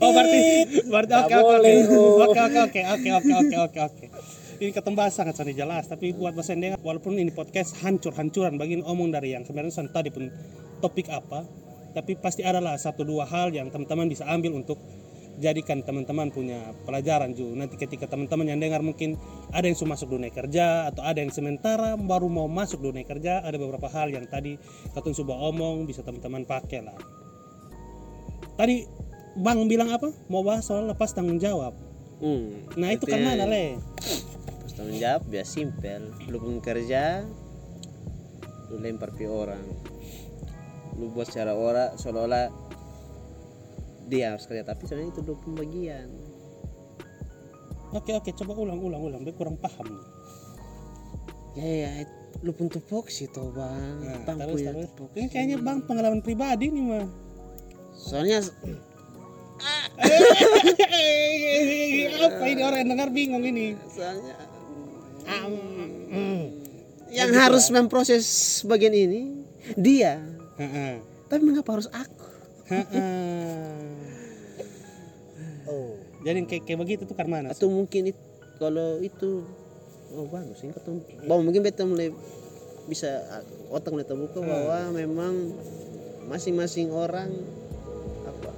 Oh 0.03 0.11
berarti 0.13 0.41
berarti 0.89 1.13
oke 1.15 1.35
oke 1.35 1.55
oke. 1.57 1.73
Oh. 1.95 2.25
oke 2.27 2.41
oke 2.41 2.81
oke 2.85 3.11
oke 3.11 3.57
oke 3.57 3.79
oke. 3.81 4.07
Ini 4.61 4.77
ketemu 4.77 4.95
bahas 4.97 5.17
sangat 5.17 5.41
sangat 5.41 5.57
jelas. 5.57 5.89
Tapi 5.89 6.13
buat 6.13 6.37
bahasa 6.37 6.53
dengar 6.53 6.81
walaupun 6.85 7.17
ini 7.17 7.33
podcast 7.33 7.81
hancur-hancuran 7.81 8.61
bagi 8.61 8.81
omong 8.85 9.09
dari 9.09 9.33
yang 9.33 9.43
sebenarnya 9.47 9.73
san 9.73 9.89
tadi 9.89 10.13
pun 10.13 10.29
topik 10.81 11.09
apa 11.13 11.45
tapi 11.91 12.15
pasti 12.15 12.47
adalah 12.47 12.79
satu 12.79 13.03
dua 13.03 13.27
hal 13.27 13.51
yang 13.51 13.69
teman-teman 13.69 14.07
bisa 14.07 14.23
ambil 14.31 14.55
untuk 14.55 14.79
jadikan 15.41 15.81
teman-teman 15.81 16.29
punya 16.29 16.77
pelajaran 16.85 17.33
juga 17.33 17.65
nanti 17.65 17.81
ketika 17.81 18.05
teman-teman 18.05 18.53
yang 18.53 18.61
dengar 18.61 18.85
mungkin 18.85 19.17
ada 19.51 19.65
yang 19.65 19.75
sudah 19.75 19.97
masuk 19.97 20.13
dunia 20.13 20.29
kerja 20.29 20.93
atau 20.93 21.01
ada 21.01 21.25
yang 21.25 21.33
sementara 21.33 21.97
baru 21.97 22.29
mau 22.29 22.47
masuk 22.47 22.85
dunia 22.85 23.03
kerja 23.09 23.41
ada 23.41 23.57
beberapa 23.57 23.89
hal 23.89 24.13
yang 24.13 24.29
tadi 24.29 24.61
katun 24.93 25.17
sudah 25.17 25.35
omong 25.49 25.89
bisa 25.89 26.05
teman-teman 26.05 26.45
pakai 26.45 26.85
lah. 26.85 26.97
Tadi 28.61 28.85
bang 29.41 29.65
bilang 29.65 29.89
apa? 29.89 30.13
Mau 30.29 30.45
bahas 30.45 30.69
soal 30.69 30.85
lepas 30.85 31.17
tanggung 31.17 31.41
jawab. 31.41 31.73
Hmm, 32.21 32.69
nah 32.77 32.93
itu 32.93 33.09
kan 33.09 33.17
artinya 33.17 33.33
mana 33.33 33.45
le? 33.49 33.81
lepas 34.61 34.73
tanggung 34.77 35.01
jawab 35.01 35.23
biar 35.25 35.47
simpel. 35.49 36.13
Lu 36.29 36.37
pun 36.37 36.61
kerja 36.61 37.25
lu 38.69 38.77
lempar 38.79 39.17
ke 39.17 39.25
orang. 39.25 39.65
Lu 41.01 41.09
buat 41.17 41.33
secara 41.33 41.57
ora 41.57 41.97
seolah-olah 41.97 42.60
dia 44.11 44.35
harus 44.35 44.45
kerja 44.51 44.67
tapi 44.67 44.91
sebenarnya 44.91 45.15
itu 45.15 45.23
20 45.23 45.61
bagian. 45.63 46.09
Oke 47.95 48.11
oke 48.15 48.31
coba 48.35 48.55
ulang 48.55 48.79
ulang 48.79 49.03
ulang 49.03 49.23
Dia 49.23 49.35
kurang 49.35 49.55
paham. 49.59 49.87
Nih 49.87 50.03
ya 51.59 51.67
ya 51.67 51.91
lu 52.47 52.55
pun 52.55 52.71
tupoksi 52.71 53.27
toh 53.27 53.51
bang 53.51 54.07
nah, 54.07 54.23
Bang 54.23 54.39
terus 54.39 54.55
punya 54.63 54.71
terus. 54.73 55.11
ini 55.19 55.27
kayaknya 55.29 55.57
bang 55.59 55.83
pengalaman 55.83 56.23
pribadi 56.23 56.71
nih 56.71 56.79
mah 56.79 57.05
soalnya 57.93 58.39
apa 62.21 62.45
ini 62.49 62.63
orang 62.65 62.79
yang 62.85 62.91
dengar 62.97 63.09
bingung 63.13 63.45
ini? 63.45 63.77
Soalnya 63.93 64.35
Hmm. 66.11 66.59
yang 67.13 67.31
harus 67.37 67.71
memproses 67.71 68.25
bagian 68.67 68.91
ini 68.91 69.47
dia. 69.79 70.19
Tapi 71.31 71.43
mengapa 71.45 71.79
harus 71.79 71.87
aku. 71.93 72.20
Oh. 75.67 75.95
jadi 76.21 76.43
kayak 76.45 76.63
kayak 76.65 76.79
begitu 76.79 77.03
tuh 77.05 77.15
karena 77.15 77.39
mana 77.39 77.49
atau 77.51 77.67
mungkin 77.67 78.11
it- 78.11 78.27
kalau 78.59 78.99
itu 78.99 79.47
oh 80.11 80.27
bagus 80.27 80.61
ini 80.61 80.73
ketemu 80.73 80.99
bahwa 81.25 81.41
mungkin 81.43 81.61
beta 81.61 81.83
mulai 81.83 82.11
bisa 82.85 83.23
otak 83.69 83.91
mulai 83.91 84.03
terbuka 84.03 84.39
bahwa 84.41 84.91
memang 84.93 85.55
masing-masing 86.27 86.91
orang 86.91 87.31
apa 88.25 88.51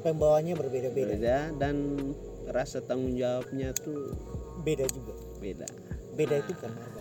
Pembawanya 0.00 0.56
berbeda-beda. 0.56 1.12
beda 1.12 1.38
dan 1.56 1.76
rasa 2.48 2.80
tanggung 2.80 3.12
jawabnya 3.14 3.72
tuh 3.74 4.16
Beda 4.60 4.84
juga. 4.86 5.12
beda 5.38 5.68
Beda 6.12 6.34
itu 6.38 6.52
karena 6.54 6.80
apa? 6.82 7.00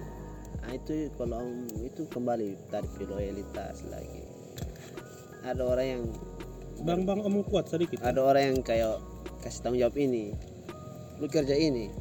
nah 0.60 0.71
itu 0.71 0.93
kalau 1.15 1.41
itu 1.80 2.04
kembali 2.06 2.54
tadi 2.67 2.88
ke 2.93 3.04
loyalitas 3.04 3.88
lagi 3.88 4.21
ada 5.41 5.63
orang 5.63 5.88
yang 5.89 6.04
bang 6.84 7.04
bang 7.04 7.20
omong 7.22 7.44
kuat 7.46 7.68
sedikit. 7.68 8.02
Ada 8.02 8.20
orang 8.22 8.44
yang 8.56 8.60
kayak 8.62 9.00
kasih 9.42 9.60
tanggung 9.62 9.82
jawab 9.82 9.96
ini. 10.00 10.32
Lu 11.20 11.28
kerja 11.28 11.56
ini. 11.56 11.92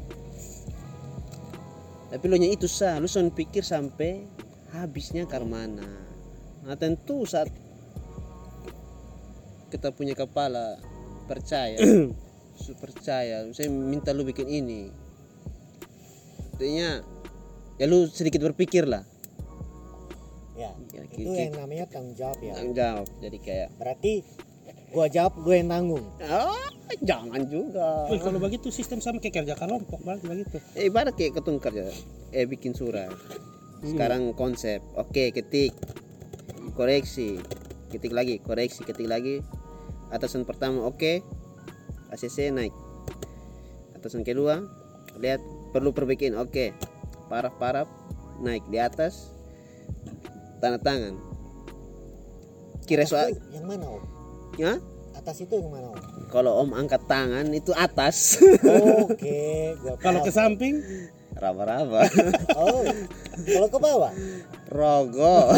Tapi 2.08 2.24
lu 2.24 2.36
nya 2.38 2.48
itu 2.48 2.64
sah. 2.64 2.96
Lu 2.96 3.06
son 3.06 3.28
pikir 3.28 3.62
sampai 3.62 4.24
habisnya 4.68 5.24
ke 5.24 5.40
mana 5.40 5.88
nah 6.58 6.76
tentu 6.76 7.24
saat 7.24 7.48
kita 9.72 9.88
punya 9.92 10.12
kepala 10.12 10.76
percaya. 11.24 11.80
Percaya. 12.82 13.48
Saya 13.54 13.70
minta 13.70 14.12
lu 14.12 14.26
bikin 14.26 14.44
ini. 14.44 14.90
Artinya 16.52 17.00
ya 17.78 17.86
lu 17.86 18.04
sedikit 18.10 18.42
berpikir 18.44 18.84
lah. 18.84 19.06
Ya. 20.58 20.74
Ya, 20.90 21.06
Itu 21.06 21.30
ki- 21.32 21.48
yang 21.48 21.54
namanya 21.56 21.86
tanggung 21.88 22.18
jawab 22.18 22.36
ya. 22.42 22.52
tanggung 22.58 22.76
jawab. 22.76 23.06
Jadi 23.22 23.38
kayak 23.38 23.68
Berarti 23.78 24.12
gua 24.92 25.06
jawab 25.08 25.36
lu 25.44 25.52
yang 25.52 25.68
nanggung. 25.68 26.04
ah 26.24 26.68
jangan 27.04 27.44
juga. 27.46 28.08
Wih, 28.08 28.20
kalau 28.20 28.40
begitu 28.40 28.72
sistem 28.72 28.98
sama 29.04 29.20
kayak 29.20 29.44
kerja 29.44 29.54
kelompok 29.54 30.00
bang 30.02 30.20
begitu. 30.24 30.56
Eh, 30.72 30.88
ibarat 30.88 31.12
kayak 31.14 31.36
ketemu 31.36 31.58
kerja 31.60 31.84
eh 32.32 32.46
bikin 32.48 32.72
surat. 32.72 33.12
Sekarang 33.84 34.32
konsep 34.34 34.80
oke 34.96 35.30
ketik 35.32 35.76
koreksi. 36.74 37.38
Ketik 37.88 38.12
lagi 38.12 38.40
koreksi 38.40 38.84
ketik 38.84 39.08
lagi. 39.08 39.44
Atasan 40.08 40.48
pertama 40.48 40.88
oke 40.88 41.20
ACC 42.08 42.48
naik. 42.48 42.72
Atasan 43.92 44.24
kedua 44.24 44.64
lihat 45.20 45.44
perlu 45.76 45.92
perbaikan 45.92 46.40
oke. 46.40 46.72
Paraf-paraf 47.28 47.88
naik 48.40 48.64
di 48.72 48.80
atas. 48.80 49.36
Tanda 50.58 50.80
tangan. 50.80 51.14
Kira 52.88 53.04
soal 53.04 53.36
yang 53.52 53.68
mana 53.68 53.84
om 53.84 54.17
ya 54.58 54.82
atas 55.14 55.42
itu 55.42 55.54
yang 55.54 55.70
mana 55.70 55.94
om 55.94 56.18
kalau 56.28 56.60
om 56.60 56.76
angkat 56.76 57.00
tangan 57.08 57.48
itu 57.56 57.72
atas. 57.72 58.36
Oke 59.02 59.74
gua 59.80 59.96
Kalau 60.04 60.20
ke 60.20 60.30
samping? 60.30 60.84
Raba-raba. 61.34 62.04
Oh 62.54 62.84
kalau 63.48 63.68
ke 63.72 63.78
bawah? 63.80 64.12
Rogo. 64.68 65.24
Oh. 65.24 65.48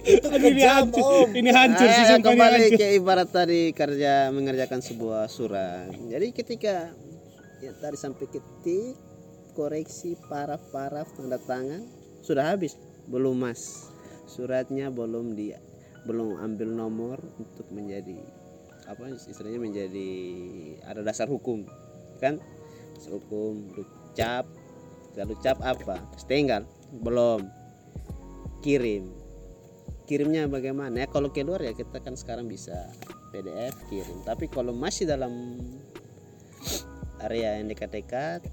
Itu 0.00 0.26
Aduh, 0.32 0.48
ini 0.48 0.64
hancur, 0.64 1.04
om. 1.04 1.28
Ini 1.36 1.50
hancur 1.52 1.86
sih 1.86 2.04
sumpah 2.08 2.18
ini 2.18 2.24
kembali 2.24 2.60
hancur. 2.64 2.78
ke 2.80 2.86
ibarat 2.96 3.28
tadi 3.30 3.62
kerja 3.70 4.32
mengerjakan 4.34 4.80
sebuah 4.80 5.28
surat. 5.30 5.92
Jadi 5.92 6.26
ketika 6.34 6.90
ya 7.60 7.70
tadi 7.78 7.96
sampai 8.00 8.26
ketik 8.26 8.96
koreksi 9.52 10.16
paraf-paraf 10.26 11.14
tanda 11.14 11.38
tangan 11.38 11.84
sudah 12.24 12.48
habis. 12.48 12.74
Belum 13.06 13.38
mas. 13.38 13.92
Suratnya 14.30 14.88
belum 14.88 15.34
dia 15.34 15.58
belum 16.08 16.40
ambil 16.40 16.68
nomor 16.72 17.18
untuk 17.36 17.68
menjadi 17.72 18.16
apa 18.88 19.12
istilahnya 19.14 19.60
menjadi 19.62 20.10
ada 20.88 21.00
dasar 21.04 21.30
hukum 21.30 21.64
kan? 22.18 22.40
Hukum 23.06 23.72
cap 24.12 24.44
lalu 25.14 25.34
cap 25.40 25.58
apa? 25.62 26.00
Setengah 26.18 26.66
belum. 27.00 27.48
Kirim. 28.60 29.08
Kirimnya 30.04 30.50
bagaimana? 30.50 31.06
Ya 31.06 31.08
kalau 31.08 31.32
keluar 31.32 31.62
ya 31.62 31.72
kita 31.72 32.02
kan 32.02 32.18
sekarang 32.18 32.50
bisa 32.50 32.76
PDF 33.30 33.78
kirim. 33.88 34.20
Tapi 34.26 34.50
kalau 34.50 34.74
masih 34.74 35.06
dalam 35.06 35.56
area 37.22 37.60
yang 37.60 37.70
dekat-dekat 37.70 38.44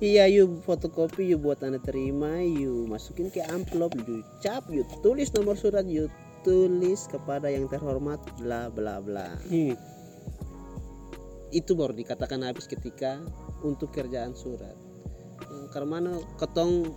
iya 0.00 0.28
you 0.28 0.60
fotokopi 0.64 1.24
you 1.24 1.40
buat 1.40 1.64
tanda 1.64 1.80
terima 1.80 2.44
you 2.44 2.84
masukin 2.84 3.32
ke 3.32 3.40
amplop 3.48 3.96
you 4.04 4.20
cap 4.44 4.60
you 4.68 4.84
tulis 5.00 5.32
nomor 5.32 5.56
surat 5.56 5.88
you 5.88 6.12
tulis 6.44 7.08
kepada 7.08 7.50
yang 7.50 7.66
terhormat 7.66 8.22
bla 8.38 8.70
bla 8.70 9.02
bla. 9.02 9.34
Hmm. 9.50 9.74
itu 11.54 11.72
baru 11.74 11.94
dikatakan 11.94 12.42
habis 12.42 12.66
ketika 12.66 13.22
untuk 13.62 13.94
kerjaan 13.94 14.34
surat. 14.34 14.74
Eh, 15.46 15.66
karena 15.70 15.88
mana 15.88 16.10
ketong 16.36 16.90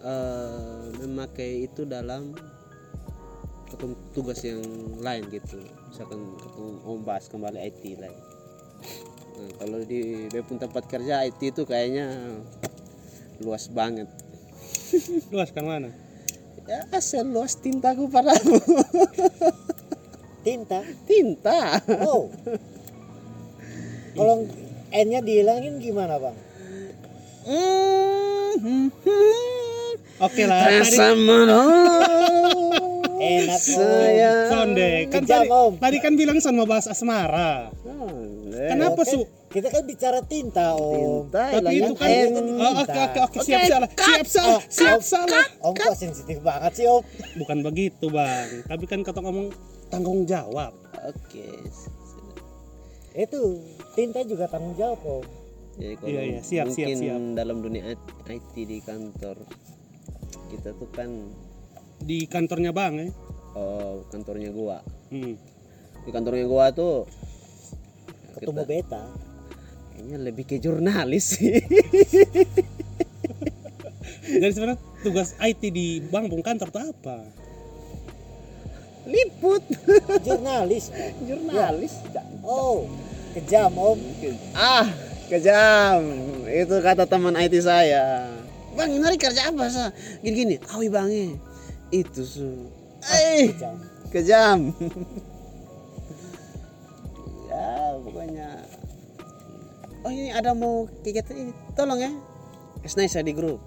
eh, 0.00 0.86
memakai 1.02 1.66
itu 1.66 1.86
dalam 1.86 2.34
ketong 3.68 3.94
tugas 4.14 4.42
yang 4.42 4.62
lain 5.02 5.26
gitu. 5.30 5.62
Misalkan 5.90 6.34
ketong 6.42 6.78
om 6.86 7.02
bahas 7.06 7.30
kembali 7.30 7.58
IT 7.58 7.82
lain 8.00 8.18
nah, 9.40 9.48
kalau 9.56 9.80
di 9.88 10.28
Bepun 10.28 10.60
tempat 10.60 10.84
kerja 10.84 11.24
IT 11.24 11.40
itu 11.40 11.64
kayaknya 11.64 12.36
luas 13.40 13.72
banget. 13.72 14.06
Luas 15.32 15.48
kan 15.56 15.64
mana? 15.64 15.88
ya 16.70 16.86
seluas 17.02 17.58
tintaku 17.58 18.06
padamu. 18.06 18.62
Tinta? 20.46 20.80
Tinta. 21.04 21.82
Oh. 22.06 22.30
Kalau 24.16 24.46
N-nya 24.90 25.20
dihilangin 25.22 25.78
gimana 25.82 26.18
bang? 26.18 26.36
Oke 30.20 30.42
lah. 30.44 30.66
Tadi, 30.66 30.78
Rasa 30.82 31.06
menolong 31.14 32.39
enak 33.20 33.60
saya 33.60 34.30
sonde 34.48 34.90
kan 35.06 35.22
Kejam, 35.22 35.40
tadi, 35.40 35.48
Om. 35.48 35.72
tadi 35.76 35.96
kan 35.98 36.12
bilang 36.14 36.38
sama 36.38 36.64
bahas 36.64 36.86
asmara. 36.86 37.68
Kenapa 38.50 38.98
Oke, 38.98 39.08
su? 39.08 39.20
kita 39.48 39.68
kan 39.68 39.82
bicara 39.82 40.20
tinta 40.22 40.72
om 40.72 41.26
Tinta, 41.26 41.42
Tapi 41.50 41.70
hilangin 41.72 41.82
itu 41.82 41.94
kan. 41.96 42.28
Oh, 42.56 42.72
oke 42.78 43.00
oke 43.00 43.18
oke 43.24 43.38
siap 43.40 43.62
salah. 43.64 43.90
Siap 43.90 44.26
salah. 44.26 44.60
cut, 44.60 44.70
Siap 44.70 44.92
cut, 44.92 45.02
salah. 45.02 45.46
om 45.60 45.72
kok 45.72 45.94
sensitif 45.94 46.38
banget 46.40 46.72
sih 46.74 46.86
om 46.86 47.00
Bukan 47.36 47.58
begitu, 47.60 48.06
Bang. 48.08 48.48
Tapi 48.64 48.84
kan 48.84 49.00
kata 49.00 49.18
ngomong 49.18 49.48
tanggung 49.86 50.24
jawab. 50.24 50.72
Oke. 51.02 51.46
itu 53.12 53.40
tinta 53.92 54.22
juga 54.22 54.46
tanggung 54.46 54.72
jawab 54.74 55.00
om 55.02 55.24
Jadi 55.74 55.94
kalau 55.96 56.08
Iya, 56.08 56.22
iya, 56.22 56.40
siap, 56.40 56.66
siap, 56.68 56.86
mungkin 56.86 56.96
siap. 56.96 57.20
dalam 57.34 57.56
dunia 57.58 57.82
IT 58.28 58.54
di 58.54 58.78
kantor 58.80 59.36
kita 60.48 60.70
tuh 60.72 60.90
kan 60.90 61.10
Di 62.00 62.24
kantornya 62.26 62.72
Bang 62.72 62.98
ya. 62.98 63.08
oh 63.54 64.02
kantornya 64.08 64.50
gua. 64.50 64.78
Hmm. 65.10 65.34
Di 66.02 66.10
kantornya 66.10 66.46
gua 66.46 66.70
tuh 66.70 67.04
ketemu 68.38 68.62
kita- 68.62 68.70
beta 68.70 69.04
kayaknya 69.92 70.16
lebih 70.22 70.44
ke 70.46 70.56
jurnalis 70.56 71.36
sih. 71.36 71.60
Jadi 74.30 74.52
sebenarnya 74.54 74.80
tugas 75.02 75.34
IT 75.36 75.62
di 75.68 76.00
Bang 76.06 76.30
Bung 76.30 76.40
kantor 76.40 76.70
tuh 76.70 76.82
apa? 76.86 77.18
Liput 79.04 79.64
jurnalis 80.22 80.94
jurnalis. 81.26 81.92
oh 82.40 82.86
kejam 83.34 83.72
om 83.74 83.98
Ah, 84.54 84.86
kejam. 85.26 86.00
Itu 86.46 86.78
kata 86.78 87.06
teman 87.06 87.34
IT 87.34 87.58
saya. 87.60 88.30
Bang, 88.70 88.90
ini 88.90 89.02
hari 89.02 89.18
kerja 89.18 89.50
apa 89.50 89.66
sa? 89.66 89.90
Gini-gini. 90.22 90.62
Awi 90.70 90.86
bang 90.86 91.10
eh. 91.10 91.30
Itu 91.90 92.22
su. 92.22 92.70
Eh, 93.10 93.50
kejam 93.54 93.74
kejam. 94.10 94.58
ya, 97.50 97.70
pokoknya. 98.02 98.48
Oh 100.02 100.10
ini 100.10 100.34
ada 100.34 100.52
mau 100.52 100.90
kegiatan 101.06 101.38
ini. 101.38 101.52
Tolong 101.78 102.00
ya. 102.02 102.10
Kesnai 102.82 103.06
saya 103.06 103.24
di 103.24 103.32
grup. 103.32 103.62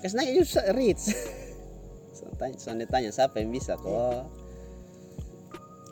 Kesnai 0.00 0.30
itu 0.30 0.46
reach. 0.72 1.10
Tanya, 2.42 2.58
soalnya 2.58 2.86
tanya 2.90 3.10
siapa 3.14 3.38
yang 3.38 3.54
bisa 3.54 3.78
kok. 3.78 4.26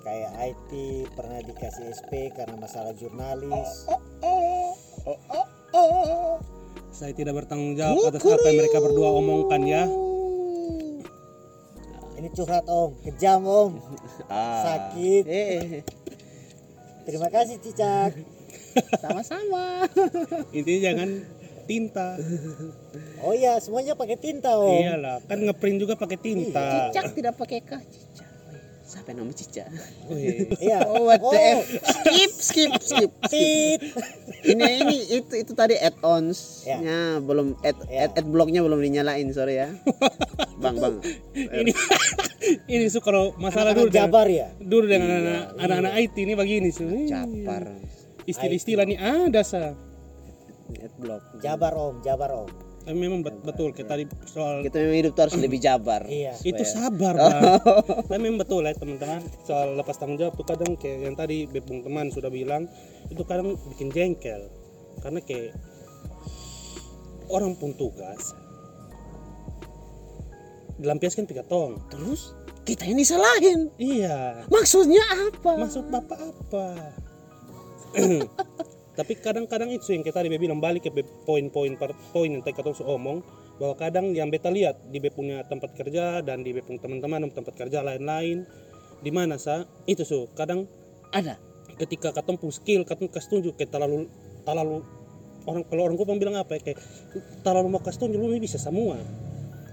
kayak 0.03 0.33
IT 0.51 0.71
pernah 1.15 1.39
dikasih 1.47 1.95
SP 1.95 2.35
karena 2.35 2.59
masalah 2.59 2.91
jurnalis 2.97 3.87
Saya 6.91 7.13
tidak 7.15 7.45
bertanggung 7.45 7.79
jawab 7.79 8.11
atas 8.11 8.27
apa 8.27 8.43
yang 8.51 8.67
mereka 8.67 8.83
berdua 8.83 9.09
omongkan 9.23 9.63
ya. 9.63 9.87
Ini 12.21 12.29
curhat 12.37 12.69
om 12.69 12.93
kejam 13.01 13.41
om 13.49 13.73
Ah. 14.31 14.63
Sakit. 14.63 15.25
Eh, 15.27 15.81
terima 17.03 17.27
kasih 17.33 17.57
cicak 17.59 18.15
sama-sama. 19.03 19.89
Intinya 20.55 20.81
jangan 20.93 21.11
tinta. 21.67 22.15
oh 23.25 23.35
iya 23.35 23.59
semuanya 23.59 23.95
pakai 23.99 24.19
tinta 24.21 24.55
om 24.55 24.71
Iyalah, 24.71 25.19
kan 25.27 25.39
ngeprint 25.41 25.83
juga 25.83 25.95
pakai 25.97 26.19
tinta. 26.21 26.93
Cicak 26.93 27.17
tidak 27.17 27.35
pakai 27.35 27.59
kah? 27.65 27.83
Cicak. 27.83 28.29
Wih, 28.51 28.63
Siapa 28.87 29.09
yang 29.15 29.19
nama 29.23 29.33
Cicak? 29.35 29.69
Wih, 30.11 30.51
iya 30.67 30.79
Oh, 30.87 31.07
what 31.07 31.19
the 31.23 31.31
oh, 31.31 31.63
F? 31.63 31.63
Skip, 31.79 32.33
skip, 32.39 32.73
skip. 32.83 33.11
tit 33.31 33.81
Ini 34.43 34.67
ini 34.83 34.97
itu 35.15 35.35
itu 35.39 35.53
tadi 35.55 35.75
add-ons 35.79 36.67
Ya. 36.67 36.79
nya 36.79 36.99
belum 37.23 37.55
add, 37.63 37.79
Ya. 37.87 38.07
add, 38.07 38.19
add 38.19 38.27
blocknya 38.27 38.63
belum 38.63 38.79
dinyalain 38.79 39.31
sorry 39.31 39.59
ya. 39.63 39.71
Bang, 40.61 40.77
bang. 40.77 40.95
ini 41.61 41.73
ini 42.73 42.85
su 42.87 43.01
kalau 43.01 43.33
masalah 43.35 43.73
dulu 43.73 43.89
anak 43.89 43.93
dengan, 43.93 44.07
Jabar 44.07 44.27
ya 44.29 44.49
dulu 44.57 44.85
dengan 44.85 45.11
anak, 45.17 45.43
anak-anak 45.57 45.93
IT 45.99 46.17
ini 46.19 46.33
begini 46.35 46.69
su. 46.69 46.85
Capar. 47.05 47.65
Istilah-istilah 48.23 48.85
ini 48.85 48.97
ada 48.97 49.41
sa. 49.41 49.73
Add 50.71 50.95
block. 50.97 51.23
Jabar 51.41 51.73
om 51.75 51.99
Jabar 52.01 52.31
om 52.37 52.51
Tapi 52.81 52.97
memang 52.97 53.21
bet- 53.21 53.43
betul 53.43 53.73
kayak 53.73 53.89
tadi 53.89 54.05
soal 54.25 54.63
Kita 54.63 54.79
memang 54.79 54.97
hidup 54.97 55.13
harus 55.15 55.37
lebih 55.37 55.59
jabar. 55.59 56.01
iya 56.07 56.33
itu 56.41 56.63
sabar 56.63 57.13
bang. 57.21 57.43
Tapi 58.07 58.19
memang 58.19 58.39
betul 58.39 58.63
ya 58.63 58.73
teman-teman 58.73 59.21
soal 59.43 59.77
lepas 59.77 59.97
tanggung 59.97 60.17
jawab 60.17 60.33
tuh 60.35 60.45
kadang 60.45 60.77
kayak 60.77 61.05
yang 61.05 61.15
tadi 61.15 61.45
Bepung 61.45 61.83
teman 61.83 62.09
sudah 62.09 62.29
bilang 62.29 62.69
itu 63.09 63.21
kadang 63.23 63.53
bikin 63.69 63.93
jengkel 63.93 64.49
karena 65.01 65.21
kayak 65.21 65.53
orang 67.29 67.53
pun 67.55 67.75
tugas 67.75 68.33
dilampiaskan 70.81 71.29
tiga 71.29 71.45
tong 71.45 71.77
Terus? 71.93 72.33
Kita 72.61 72.85
ini 72.85 73.03
salahin. 73.03 73.73
iya. 73.81 74.45
Maksudnya 74.53 75.01
apa? 75.33 75.57
maksud 75.59 75.89
bapak 75.89 76.21
apa? 76.21 76.67
Tapi 79.01 79.13
kadang-kadang 79.17 79.73
itu 79.73 79.97
yang 79.97 80.05
kita 80.05 80.21
Bebe 80.21 80.37
bilang 80.37 80.61
balik 80.61 80.87
ke 80.87 80.91
be- 80.93 81.09
poin-poin 81.25 81.73
poin 82.13 82.29
yang 82.29 82.45
tadi 82.45 82.53
kata 82.53 82.77
omong 82.85 83.25
bahwa 83.57 83.75
kadang 83.81 84.13
yang 84.13 84.29
beta 84.29 84.53
lihat 84.53 84.77
di 84.93 85.01
Bebe 85.01 85.17
punya 85.17 85.41
tempat 85.49 85.73
kerja 85.73 86.21
dan 86.21 86.45
di 86.45 86.53
Bebe 86.53 86.69
punya 86.69 86.85
teman-teman 86.85 87.33
tempat 87.33 87.57
kerja 87.57 87.81
lain-lain. 87.81 88.45
Di 89.01 89.09
mana 89.09 89.41
sa? 89.41 89.65
Itu 89.89 90.05
so 90.05 90.29
kadang 90.37 90.69
Ada. 91.17 91.41
ketika 91.81 92.13
katong 92.13 92.37
pun 92.37 92.53
skill 92.53 92.85
katong 92.85 93.09
kasih 93.09 93.41
tunjuk 93.41 93.57
kayak 93.57 93.73
terlalu 93.73 94.05
terlalu 94.45 94.85
orang 95.49 95.65
kalau 95.65 95.83
orang 95.89 95.97
Kupang 95.97 96.21
bilang 96.21 96.37
apa 96.37 96.61
ya 96.61 96.71
kayak 96.71 96.79
terlalu 97.41 97.73
mau 97.73 97.81
kasih 97.81 98.05
tunjuk 98.05 98.21
lu 98.21 98.37
bisa 98.37 98.61
semua 98.61 99.01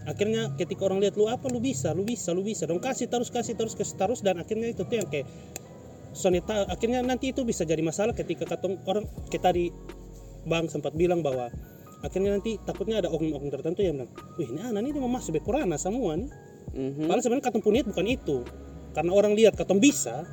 akhirnya 0.07 0.55
ketika 0.55 0.87
orang 0.87 1.03
lihat 1.03 1.19
lu 1.19 1.27
apa 1.27 1.51
lu 1.51 1.59
bisa 1.59 1.91
lu 1.91 2.07
bisa 2.07 2.31
lu 2.31 2.41
bisa 2.41 2.63
dong 2.63 2.79
kasih 2.79 3.11
terus 3.11 3.27
kasih 3.27 3.59
terus 3.59 3.75
kasih 3.75 3.99
terus 3.99 4.23
dan 4.23 4.39
akhirnya 4.39 4.71
itu 4.71 4.87
tuh 4.87 4.95
yang 4.95 5.07
kayak 5.11 5.27
soneta 6.15 6.63
akhirnya 6.71 7.03
nanti 7.03 7.35
itu 7.35 7.43
bisa 7.43 7.67
jadi 7.67 7.83
masalah 7.83 8.15
ketika 8.15 8.47
katong 8.47 8.79
orang 8.87 9.03
kita 9.27 9.51
tadi 9.51 9.69
bang 10.47 10.71
sempat 10.71 10.95
bilang 10.95 11.19
bahwa 11.19 11.51
akhirnya 12.01 12.39
nanti 12.39 12.55
takutnya 12.63 13.03
ada 13.03 13.11
oknum-oknum 13.11 13.51
tertentu 13.51 13.83
yang 13.83 13.99
bilang 13.99 14.11
wih 14.39 14.47
ini 14.47 14.63
anak 14.63 14.81
ini 14.87 14.95
mau 14.95 15.11
masuk 15.11 15.35
bekurana 15.37 15.75
semua 15.75 16.15
nih 16.15 16.31
Mhm. 16.77 17.07
Padahal 17.07 17.21
sebenarnya 17.23 17.45
katong 17.49 17.63
punya 17.63 17.81
bukan 17.85 18.05
itu. 18.05 18.37
Karena 18.91 19.11
orang 19.13 19.33
lihat 19.37 19.53
katong 19.55 19.79
bisa. 19.79 20.25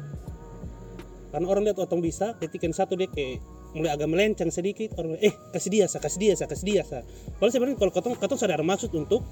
Karena 1.31 1.47
orang 1.51 1.67
lihat 1.67 1.77
katong 1.81 2.03
bisa, 2.05 2.39
ketika 2.39 2.63
yang 2.69 2.77
satu 2.77 2.95
dia 2.95 3.11
kayak 3.11 3.43
mulai 3.75 3.91
agak 3.91 4.07
melenceng 4.07 4.55
sedikit, 4.55 4.95
orang 4.95 5.19
eh 5.19 5.35
kasih 5.51 5.71
dia 5.71 5.87
sa, 5.91 5.99
kasih 5.99 6.21
dia 6.23 6.35
sa, 6.39 6.47
kasih 6.47 6.67
dia 6.67 6.83
sa. 6.87 7.03
Padahal 7.43 7.51
sebenarnya 7.51 7.79
kalau 7.83 7.91
katong 7.91 8.15
katong 8.15 8.39
ada 8.47 8.63
maksud 8.63 8.95
untuk 8.95 9.27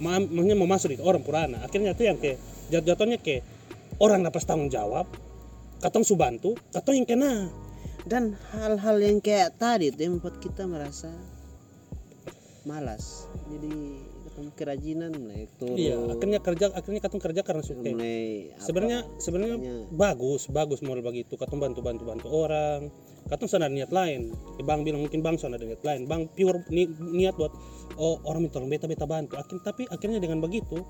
maksudnya 0.00 0.56
mau 0.56 0.66
masuk 0.66 0.96
itu 0.96 1.04
orang 1.04 1.20
purana. 1.20 1.60
Akhirnya 1.62 1.92
itu 1.92 2.08
yang 2.08 2.16
kayak 2.16 2.40
jatuh-jatuhnya 2.72 3.20
kayak 3.20 3.44
orang 4.00 4.24
dapat 4.24 4.42
tanggung 4.48 4.72
jawab, 4.72 5.06
katong 5.84 6.02
su 6.02 6.16
bantu, 6.16 6.56
katong 6.72 7.04
yang 7.04 7.08
kena. 7.08 7.34
dan 8.08 8.32
hal-hal 8.56 8.96
yang 8.96 9.20
kayak 9.20 9.60
tadi 9.60 9.92
itu 9.92 10.00
yang 10.00 10.16
membuat 10.16 10.40
kita 10.40 10.64
merasa 10.64 11.12
malas 12.64 13.28
jadi 13.48 13.76
kerajinan 14.56 15.12
mulai 15.12 15.44
turun. 15.60 15.76
Iya, 15.76 16.00
akhirnya 16.08 16.40
kerja 16.40 16.72
akhirnya 16.72 17.00
katong 17.04 17.22
kerja 17.22 17.40
karena 17.44 17.62
suka. 17.62 17.84
mulai 17.92 18.54
sebenarnya 18.56 18.98
sebenarnya 19.20 19.56
bagus 19.92 20.48
bagus 20.48 20.80
model 20.80 21.04
begitu 21.04 21.36
katong 21.36 21.60
bantu 21.60 21.84
bantu 21.84 22.08
bantu 22.08 22.26
orang. 22.32 22.88
Katong 23.28 23.46
sana 23.52 23.68
ada 23.68 23.76
niat 23.76 23.92
lain. 23.92 24.32
Bang 24.64 24.82
bilang 24.82 25.04
mungkin 25.04 25.20
bang 25.20 25.36
sana 25.36 25.60
ada 25.60 25.68
niat 25.68 25.84
lain. 25.84 26.08
Bang 26.08 26.32
pure 26.32 26.64
ni- 26.72 26.88
niat 26.88 27.36
buat 27.36 27.52
oh 28.00 28.18
orang 28.24 28.48
minta 28.48 28.56
tolong 28.56 28.72
beta 28.72 28.88
beta 28.88 29.04
bantu. 29.04 29.36
Akhir, 29.36 29.60
tapi 29.60 29.84
akhirnya 29.86 30.18
dengan 30.18 30.40
begitu 30.40 30.80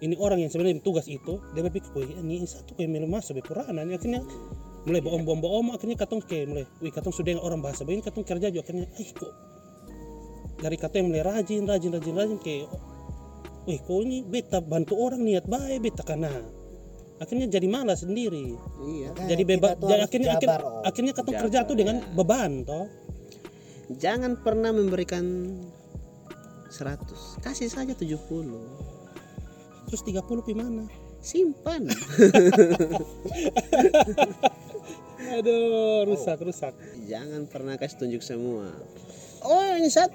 ini 0.00 0.16
orang 0.16 0.40
yang 0.40 0.48
sebenarnya 0.48 0.80
tugas 0.80 1.04
itu 1.12 1.36
dia 1.52 1.60
berpikir 1.60 1.92
wih 1.92 2.16
ini 2.24 2.40
satu 2.48 2.72
kayak 2.72 2.88
milu 2.88 3.04
masuk 3.04 3.36
bepurana 3.36 3.84
ini 3.84 4.00
akhirnya 4.00 4.24
mulai 4.88 5.04
bohong 5.04 5.28
bohong 5.28 5.42
bohong. 5.44 5.66
Akhirnya 5.76 6.00
katong 6.00 6.24
kayak 6.24 6.46
mulai. 6.48 6.64
Wih 6.80 6.92
katong 6.92 7.12
sudah 7.12 7.36
orang 7.36 7.60
bahasa 7.60 7.84
begini 7.84 8.00
katong 8.00 8.24
kerja 8.24 8.48
juga. 8.48 8.64
Akhirnya 8.64 8.88
eh 8.96 9.10
kok 9.12 9.49
dari 10.60 10.76
kata 10.76 11.00
yang 11.00 11.08
mulai 11.08 11.24
rajin 11.24 11.64
rajin 11.64 11.90
rajin 11.96 12.14
rajin 12.14 12.38
kayak 12.38 12.68
wih 13.64 13.80
kok 13.80 13.98
ini 14.04 14.24
beta 14.24 14.60
bantu 14.60 14.94
orang 15.00 15.24
niat 15.24 15.44
baik 15.48 15.80
beta 15.88 16.04
karena 16.04 16.28
akhirnya 17.20 17.46
jadi 17.52 17.68
malas 17.68 18.00
sendiri. 18.00 18.56
Iya 18.80 19.12
Makanya 19.12 19.28
jadi 19.28 19.42
bebas 19.44 19.76
jadi 19.76 20.02
akhirnya 20.08 20.30
akhirnya, 20.32 20.56
jabar, 20.56 20.60
akhirnya 20.88 21.12
katong 21.12 21.34
Jabar, 21.36 21.44
kerja 21.44 21.58
tuh 21.68 21.76
dengan 21.76 21.96
ya. 22.00 22.08
beban 22.16 22.52
toh. 22.64 22.86
Jangan 23.90 24.32
pernah 24.40 24.70
memberikan 24.72 25.24
100 26.70 27.44
kasih 27.44 27.68
saja 27.68 27.92
70 27.92 28.16
terus 29.90 30.02
30 30.06 30.46
pi 30.46 30.54
mana? 30.54 30.86
Simpan. 31.20 31.84
Aduh 35.36 36.08
rusak 36.08 36.40
rusak. 36.40 36.72
Jangan 37.04 37.44
pernah 37.50 37.76
kasih 37.76 38.00
tunjuk 38.00 38.22
semua. 38.24 38.72
Oh 39.44 39.76
ini 39.76 39.92
saat 39.92 40.14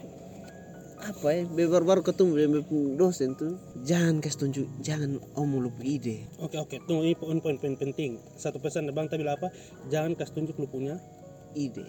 apa 0.96 1.28
ya 1.36 1.44
baru-baru 1.48 2.02
ketemu 2.02 2.32
dengan 2.40 2.62
dosen 2.96 3.36
tuh. 3.36 3.60
Jangan 3.84 4.24
kasih 4.24 4.40
tunjuk 4.48 4.68
jangan 4.80 5.20
omong 5.36 5.68
lupa 5.68 5.84
ide. 5.84 6.26
Oke 6.40 6.56
oke 6.56 6.80
tunggu 6.88 7.12
ini 7.12 7.16
poin 7.18 7.40
poin 7.44 7.60
poin 7.60 7.76
penting. 7.76 8.18
Satu 8.40 8.58
pesan 8.64 8.88
bang 8.90 9.08
tadi 9.12 9.28
apa? 9.28 9.52
Jangan 9.92 10.16
kasih 10.16 10.34
tunjuk 10.42 10.56
lu 10.60 10.68
punya 10.72 10.96
ide. 11.54 11.86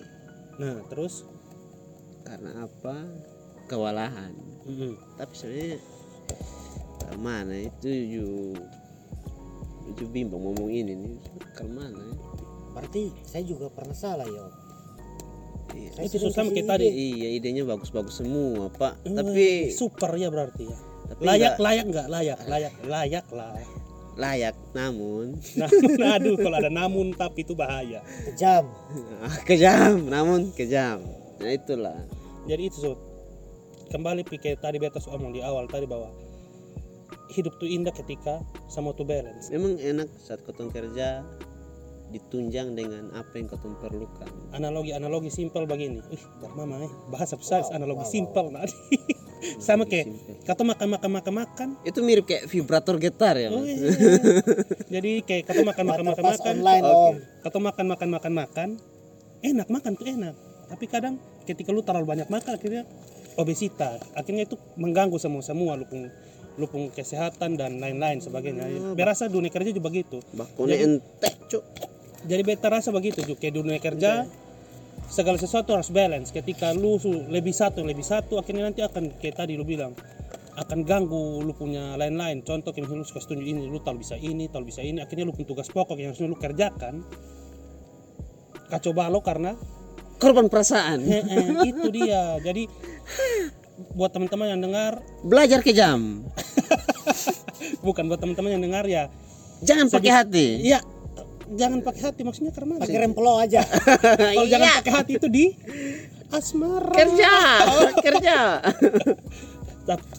Nah 0.59 0.83
terus? 0.91 1.23
Karena 2.27 2.67
apa? 2.67 3.07
Kewalahan. 3.67 4.35
Mm-mm. 4.67 4.99
tapi 5.15 5.35
sebenarnya 5.39 5.79
mana 7.23 7.55
itu 7.55 7.87
ju 7.87 8.27
itu 9.87 10.03
bimbang 10.11 10.43
ngomong 10.43 10.71
ini 10.75 10.93
nih? 10.99 11.15
Ke 11.55 11.63
mana 11.63 11.95
ya? 11.95 12.15
Berarti 12.75 13.15
saya 13.23 13.47
juga 13.47 13.71
pernah 13.71 13.95
salah 13.95 14.27
ya. 14.27 14.66
Iya. 15.75 15.91
Itu 16.07 16.17
susah 16.23 16.47
ide. 16.47 16.63
tadi. 16.63 16.87
iya 16.87 17.29
idenya 17.35 17.67
bagus-bagus 17.67 18.23
semua 18.23 18.71
pak. 18.71 19.03
Eh, 19.03 19.15
tapi 19.17 19.47
super 19.75 20.15
ya 20.15 20.31
berarti 20.31 20.65
ya. 20.69 20.79
Tapi 21.11 21.23
layak 21.23 21.53
nggak 21.57 21.57
layak 21.63 21.85
nggak? 21.91 22.07
Layak 22.11 22.39
layak 22.47 22.75
layak 22.87 23.27
lah. 23.35 23.55
Layak 24.17 24.57
namun. 24.73 25.37
Namun 25.59 25.91
aduh 26.15 26.37
kalau 26.39 26.57
ada 26.57 26.71
namun 26.71 27.07
tapi 27.17 27.43
itu 27.43 27.53
bahaya. 27.59 28.01
Kejam. 28.33 28.65
kejam 29.49 30.07
namun 30.07 30.55
kejam. 30.55 31.03
Nah 31.43 31.51
itulah. 31.53 31.99
Jadi 32.47 32.63
itu 32.71 32.79
Sud. 32.81 33.01
kembali 33.87 34.27
pi 34.27 34.43
kayak 34.43 34.67
tadi 34.67 34.83
betas 34.83 35.07
omong 35.07 35.31
di 35.31 35.47
awal 35.47 35.71
tadi 35.71 35.87
bahwa 35.87 36.11
hidup 37.31 37.55
tuh 37.63 37.71
indah 37.71 37.95
ketika 37.95 38.43
sama 38.67 38.91
tuh 38.95 39.07
balance. 39.07 39.51
Memang 39.51 39.79
enak 39.79 40.11
saat 40.19 40.43
kotong 40.43 40.75
kerja 40.75 41.23
ditunjang 42.11 42.79
dengan 42.79 43.11
apa 43.19 43.35
yang 43.35 43.51
kotong 43.51 43.75
perlukan. 43.83 44.31
Analogi 44.55 44.95
analogi 44.95 45.31
simpel 45.31 45.67
begini. 45.67 45.99
Ih 46.15 46.23
mama 46.55 46.79
eh 46.87 46.93
bahasa 47.11 47.35
besar 47.35 47.67
Wow, 47.67 47.75
analogi 47.75 48.05
wow, 48.07 48.11
simpel 48.11 48.45
nah 48.55 48.63
sama 49.67 49.85
kayak 49.85 50.11
kata 50.47 50.63
makan 50.63 50.89
makan 50.97 51.11
makan 51.19 51.35
makan. 51.35 51.69
Itu 51.83 52.01
mirip 52.03 52.27
kayak 52.27 52.47
vibrator 52.47 52.97
gitar 53.03 53.35
ya 53.37 53.51
oh, 53.51 53.63
Mas? 53.63 53.69
iya. 53.69 53.79
jadi 54.99 55.13
kayak 55.23 55.43
kata 55.51 55.63
makan 55.67 55.85
makan 55.87 56.05
makan 56.15 56.25
makan. 56.25 56.55
online 56.57 56.85
Oke. 56.85 56.95
om. 56.95 57.15
kata 57.43 57.59
makan 57.59 57.87
makan 57.91 58.09
makan 58.11 58.33
makan. 58.33 58.69
Enak 59.45 59.69
makan 59.69 59.93
tuh 59.99 60.07
enak. 60.09 60.35
Tapi 60.67 60.85
kadang 60.91 61.15
ketika 61.47 61.71
lu 61.71 61.83
terlalu 61.83 62.07
banyak 62.07 62.29
makan 62.31 62.53
akhirnya 62.59 62.83
obesitas. 63.37 64.03
Akhirnya 64.17 64.49
itu 64.49 64.57
mengganggu 64.79 65.19
semua 65.21 65.43
semua 65.45 65.75
lu 65.77 65.87
pun 65.87 66.09
lu 66.57 66.65
pun 66.65 66.89
kesehatan 66.89 67.61
dan 67.61 67.77
lain-lain 67.83 68.25
sebagainya. 68.25 68.97
Berasa 68.97 69.29
dunia 69.29 69.53
kerja 69.53 69.71
juga 69.75 69.93
begitu. 69.93 70.25
bakone 70.33 70.81
ente 70.81 71.31
cuk 71.47 71.63
jadi 72.25 72.41
beta 72.41 72.73
rasa 72.73 72.89
begitu 72.95 73.21
juga 73.21 73.39
kayak 73.45 73.55
dunia 73.55 73.79
kerja 73.83 74.25
segala 75.07 75.39
sesuatu 75.39 75.77
harus 75.77 75.93
balance. 75.93 76.33
Ketika 76.33 76.73
lu 76.73 76.99
lebih 77.29 77.53
satu 77.53 77.85
lebih 77.85 78.03
satu 78.03 78.41
akhirnya 78.41 78.71
nanti 78.71 78.81
akan 78.83 79.21
kayak 79.21 79.45
tadi 79.45 79.55
lu 79.55 79.63
bilang 79.67 79.93
akan 80.57 80.89
ganggu 80.89 81.45
lu 81.45 81.53
punya 81.53 81.95
lain-lain. 82.01 82.41
Contoh 82.43 82.73
kayak 82.73 82.89
misalnya 82.89 83.05
lu 83.05 83.09
suka 83.09 83.21
setuju 83.23 83.43
ini 83.45 83.69
lu 83.69 83.79
tahu 83.85 84.01
bisa 84.01 84.17
ini 84.17 84.49
tahu 84.49 84.65
bisa 84.65 84.81
ini 84.81 85.05
akhirnya 85.05 85.29
lu 85.29 85.33
punya 85.37 85.53
tugas 85.53 85.69
pokok 85.69 85.97
yang 86.01 86.13
harusnya 86.13 86.29
lu 86.31 86.39
kerjakan. 86.39 87.05
Kacau 88.67 88.93
balau 88.97 89.23
karena 89.23 89.55
korban 90.19 90.51
perasaan. 90.51 91.05
Eh, 91.07 91.23
eh, 91.23 91.47
itu 91.71 91.87
dia. 91.93 92.41
Jadi 92.43 92.67
buat 93.93 94.11
teman-teman 94.11 94.57
yang 94.57 94.61
dengar 94.65 95.05
belajar 95.21 95.61
kejam 95.61 96.25
bukan 97.87 98.09
buat 98.09 98.17
teman-teman 98.25 98.57
yang 98.57 98.63
dengar 98.65 98.85
ya. 98.89 99.13
Jangan 99.61 99.93
pakai 99.93 100.13
hati. 100.13 100.47
Iya 100.65 100.96
jangan 101.55 101.79
pakai 101.81 102.03
hati 102.03 102.21
maksudnya 102.23 102.51
karena 102.51 102.83
Pakai 102.83 102.99
rem 102.99 103.15
aja. 103.15 103.63
kalau 104.35 104.49
jangan 104.51 104.67
Iya. 104.67 104.79
pakai 104.83 104.93
hati 104.93 105.13
itu 105.15 105.29
di 105.31 105.45
asmara. 106.29 106.91
Kerja 106.91 107.33
kerja. 108.07 108.37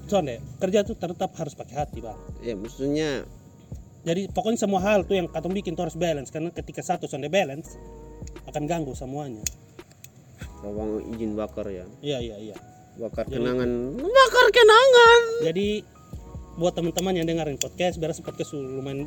Sonde 0.07 0.39
kerja 0.63 0.79
tuh 0.87 0.95
tetap 0.95 1.35
harus 1.35 1.51
pakai 1.51 1.75
hati 1.75 1.99
bang 1.99 2.15
ya 2.39 2.55
maksudnya 2.55 3.27
jadi 4.07 4.31
pokoknya 4.31 4.55
semua 4.55 4.79
hal 4.79 5.03
tuh 5.03 5.19
yang 5.19 5.27
katong 5.27 5.51
bikin 5.51 5.75
tuh 5.75 5.83
harus 5.83 5.99
balance. 5.99 6.31
Karena 6.31 6.47
ketika 6.47 6.79
satu 6.79 7.11
sonde 7.11 7.27
balance 7.27 7.75
akan 8.47 8.63
ganggu 8.63 8.95
semuanya. 8.95 9.43
Bawang 10.63 11.03
izin 11.11 11.35
bakar 11.35 11.67
ya. 11.67 11.83
Iya 11.99 12.23
iya 12.23 12.35
iya. 12.39 12.55
Bakar 12.95 13.27
Jadi- 13.27 13.35
kenangan. 13.35 13.67
Bakar 13.99 14.45
kenangan. 14.55 15.21
Jadi 15.43 15.67
buat 16.57 16.73
teman-teman 16.73 17.13
yang 17.13 17.29
dengerin 17.29 17.55
podcast 17.55 18.01
beres 18.01 18.17
podcast 18.17 18.49
lumayan 18.51 19.05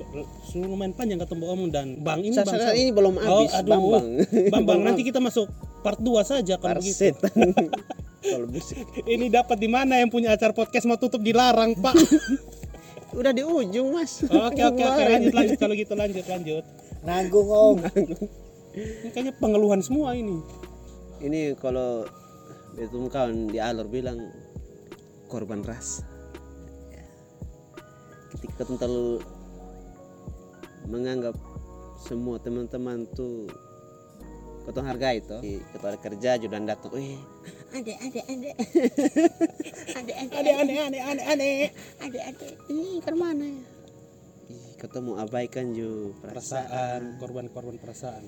lumayan 0.54 0.94
panjang 0.94 1.18
ketemu 1.18 1.44
om 1.44 1.60
dan 1.66 1.98
bang 1.98 2.22
ini 2.22 2.30
bang 2.32 2.46
sa- 2.46 2.70
ini 2.72 2.90
belum 2.90 3.18
Oh, 3.18 3.42
habis 3.42 3.50
aduh. 3.52 3.66
bambang. 3.68 4.06
Bang 4.54 4.62
bang 4.64 4.80
nanti 4.80 5.02
kita 5.02 5.18
masuk 5.18 5.50
part 5.82 5.98
2 5.98 6.06
saja 6.22 6.54
kalau 6.56 6.78
begitu. 6.78 7.10
kalau 8.30 8.46
musik 8.46 8.86
ini 9.14 9.26
dapat 9.26 9.58
di 9.58 9.66
mana 9.66 9.98
yang 9.98 10.06
punya 10.06 10.30
acara 10.30 10.54
podcast 10.54 10.86
mau 10.86 10.94
tutup 10.94 11.18
dilarang 11.20 11.74
pak? 11.74 11.98
Udah 13.10 13.34
di 13.34 13.42
ujung 13.42 13.90
mas. 13.90 14.22
Oke 14.22 14.62
oke 14.62 14.78
oke 14.80 15.02
lanjut 15.02 15.34
lanjut. 15.34 15.58
Kalau 15.58 15.74
gitu 15.74 15.92
lanjut 15.98 16.24
lanjut. 16.24 16.62
Nanggung 17.02 17.48
om. 17.50 17.76
ini 18.70 19.08
kayaknya 19.10 19.34
pengeluhan 19.34 19.82
semua 19.82 20.14
ini. 20.14 20.38
Ini 21.18 21.58
kalau 21.58 22.06
betul 22.78 23.10
kawan 23.10 23.50
di 23.50 23.58
alur 23.58 23.90
bilang 23.90 24.30
korban 25.26 25.66
ras. 25.66 26.06
Ketika 28.30 28.62
kita 28.62 28.78
terlalu 28.78 29.18
menganggap 30.86 31.34
semua 32.00 32.40
teman-teman 32.40 33.04
tuh 33.12 33.50
ketong 34.64 34.86
hargai 34.86 35.18
itu 35.18 35.60
ketua 35.72 35.96
kerja 35.98 36.36
juga 36.38 36.56
datang 36.62 36.92
eh 36.94 37.18
ade 37.74 37.92
ade 37.96 38.20
ade 38.28 38.50
ade 39.96 40.12
aneh 40.14 40.54
aneh 40.58 40.78
aneh 40.78 41.02
aneh 41.02 41.24
aneh 41.26 41.54
ade 42.00 42.18
ade 42.22 42.48
ini 42.70 43.02
ke 43.02 43.10
mana 43.16 43.44
ya? 43.44 43.62
Ih, 44.50 44.74
ketemu 44.82 45.14
abaikan 45.22 45.70
ju 45.70 46.10
perasaan. 46.18 47.22
Korban-korban 47.22 47.78
perasaan. 47.78 48.26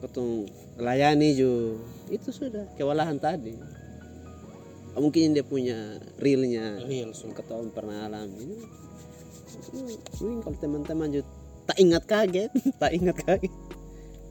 Ketemu 0.00 0.48
layani 0.80 1.28
ju. 1.36 1.76
Itu 2.08 2.32
sudah. 2.32 2.72
Kewalahan 2.80 3.20
tadi 3.20 3.52
mungkin 4.98 5.32
dia 5.32 5.44
punya 5.44 6.00
realnya. 6.20 6.82
Real 6.84 7.12
yang 7.12 7.32
ketahuan 7.32 7.72
pernah 7.72 8.08
alami. 8.08 8.60
Mungkin 10.20 10.40
kalau 10.44 10.58
teman-teman 10.60 11.08
juga 11.12 11.28
tak 11.66 11.78
ingat 11.78 12.02
kaget 12.04 12.50
tak 12.82 12.92
ingat 12.92 13.16
kaget. 13.22 13.52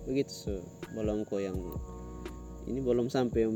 Begitu 0.05 0.33
so 0.33 0.53
kok 0.91 1.39
yang 1.41 1.57
ini 2.67 2.79
belum 2.83 3.07
sampai 3.09 3.47
yang 3.47 3.55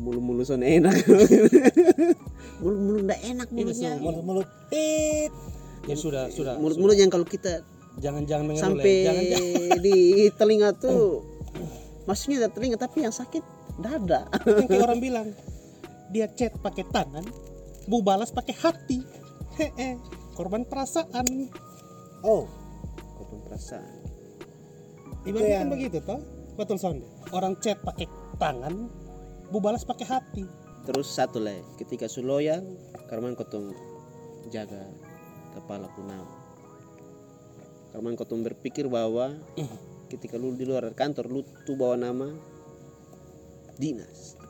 mulu-mulu 0.00 0.42
son 0.42 0.64
enak. 0.64 0.96
Mulu-mulu 2.62 2.98
ndak 3.04 3.20
enak 3.22 3.48
mulutnya. 3.52 3.92
so, 3.98 4.02
mulut-mulut. 4.02 4.48
Tit 4.72 5.32
ya 5.82 5.96
sudah 5.98 6.30
sudah 6.30 6.54
mulut-mulut 6.62 6.94
yang 6.94 7.10
kalau 7.10 7.26
kita 7.26 7.66
jangan 7.98 8.22
jangan 8.22 8.54
mengeluh 8.54 8.66
sampai 8.70 8.94
jangan 9.02 9.24
jangan. 9.26 9.78
di 9.82 9.96
telinga 10.34 10.68
tuh. 10.78 11.22
Maksudnya 12.08 12.46
ada 12.46 12.50
telinga 12.50 12.78
tapi 12.80 13.06
yang 13.06 13.14
sakit 13.14 13.44
dada. 13.78 14.26
Kan 14.32 14.66
kayak 14.66 14.82
orang 14.82 14.98
bilang 14.98 15.28
dia 16.12 16.28
chat 16.28 16.52
pakai 16.60 16.84
tangan 16.92 17.24
bu 17.88 18.04
balas 18.04 18.30
pakai 18.30 18.54
hati. 18.54 19.00
Heeh, 19.58 19.96
korban 20.36 20.68
perasaan. 20.68 21.26
Oh 22.22 22.46
korban 23.18 23.40
perasaan. 23.48 24.00
Ibaratnya 25.24 25.56
kan 25.56 25.66
yang- 25.66 25.72
begitu 25.72 25.98
toh? 26.04 26.20
Betul 26.54 26.76
sonde 26.76 27.08
orang 27.32 27.56
chat 27.64 27.80
pakai 27.80 28.06
tangan 28.36 28.92
bu 29.48 29.58
balas 29.58 29.88
pakai 29.88 30.06
hati. 30.06 30.44
Terus 30.82 31.08
satu 31.08 31.38
lah 31.38 31.54
ketika 31.78 32.10
su 32.10 32.20
loyal 32.20 32.62
karena 33.06 33.32
kotong 33.38 33.70
jaga 34.50 34.82
kepala 35.54 35.86
kunam 35.94 36.26
karena 37.92 38.08
kotong 38.18 38.42
berpikir 38.42 38.88
bahwa 38.88 39.36
ketika 40.10 40.40
lu 40.40 40.56
di 40.56 40.64
luar 40.66 40.90
kantor 40.96 41.28
lu 41.30 41.46
tuh 41.62 41.76
bawa 41.78 41.94
nama 41.94 42.32
dinas 43.78 44.41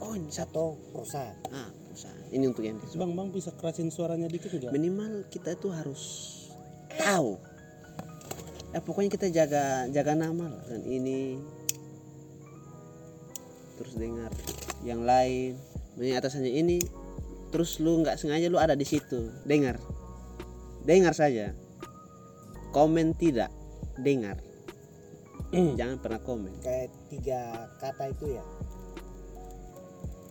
oh 0.00 0.12
ini 0.14 0.30
satu 0.30 0.78
perusahaan. 0.94 1.36
Ah 1.50 1.70
perusahaan. 1.88 2.26
Ini 2.30 2.44
untuk 2.46 2.62
yang 2.66 2.78
di- 2.78 2.98
bang 2.98 3.12
bang 3.14 3.28
bisa 3.34 3.50
kerasin 3.56 3.90
suaranya 3.90 4.30
dikit 4.30 4.54
enggak 4.54 4.70
minimal 4.70 5.26
kita 5.32 5.54
itu 5.58 5.68
harus 5.72 6.02
tahu. 6.94 7.38
Ya 8.70 8.84
pokoknya 8.84 9.10
kita 9.10 9.26
jaga 9.32 9.88
jaga 9.88 10.12
nama 10.14 10.52
lah. 10.52 10.62
Dan 10.68 10.84
ini 10.84 11.40
terus 13.80 13.94
dengar 13.96 14.30
yang 14.84 15.02
lain. 15.02 15.56
Maksudnya 15.96 16.16
atasannya 16.22 16.52
ini 16.52 16.76
terus 17.48 17.80
lu 17.80 18.04
nggak 18.04 18.20
sengaja 18.20 18.46
lu 18.52 18.60
ada 18.60 18.76
di 18.76 18.86
situ. 18.86 19.32
Dengar. 19.48 19.80
Dengar 20.84 21.16
saja. 21.16 21.56
Komen 22.70 23.16
tidak. 23.16 23.50
Dengar. 23.98 24.38
Jangan 25.48 25.96
pernah 25.96 26.20
komen. 26.20 26.60
Kayak 26.60 26.92
tiga 27.08 27.72
kata 27.80 28.12
itu 28.12 28.36
ya 28.36 28.44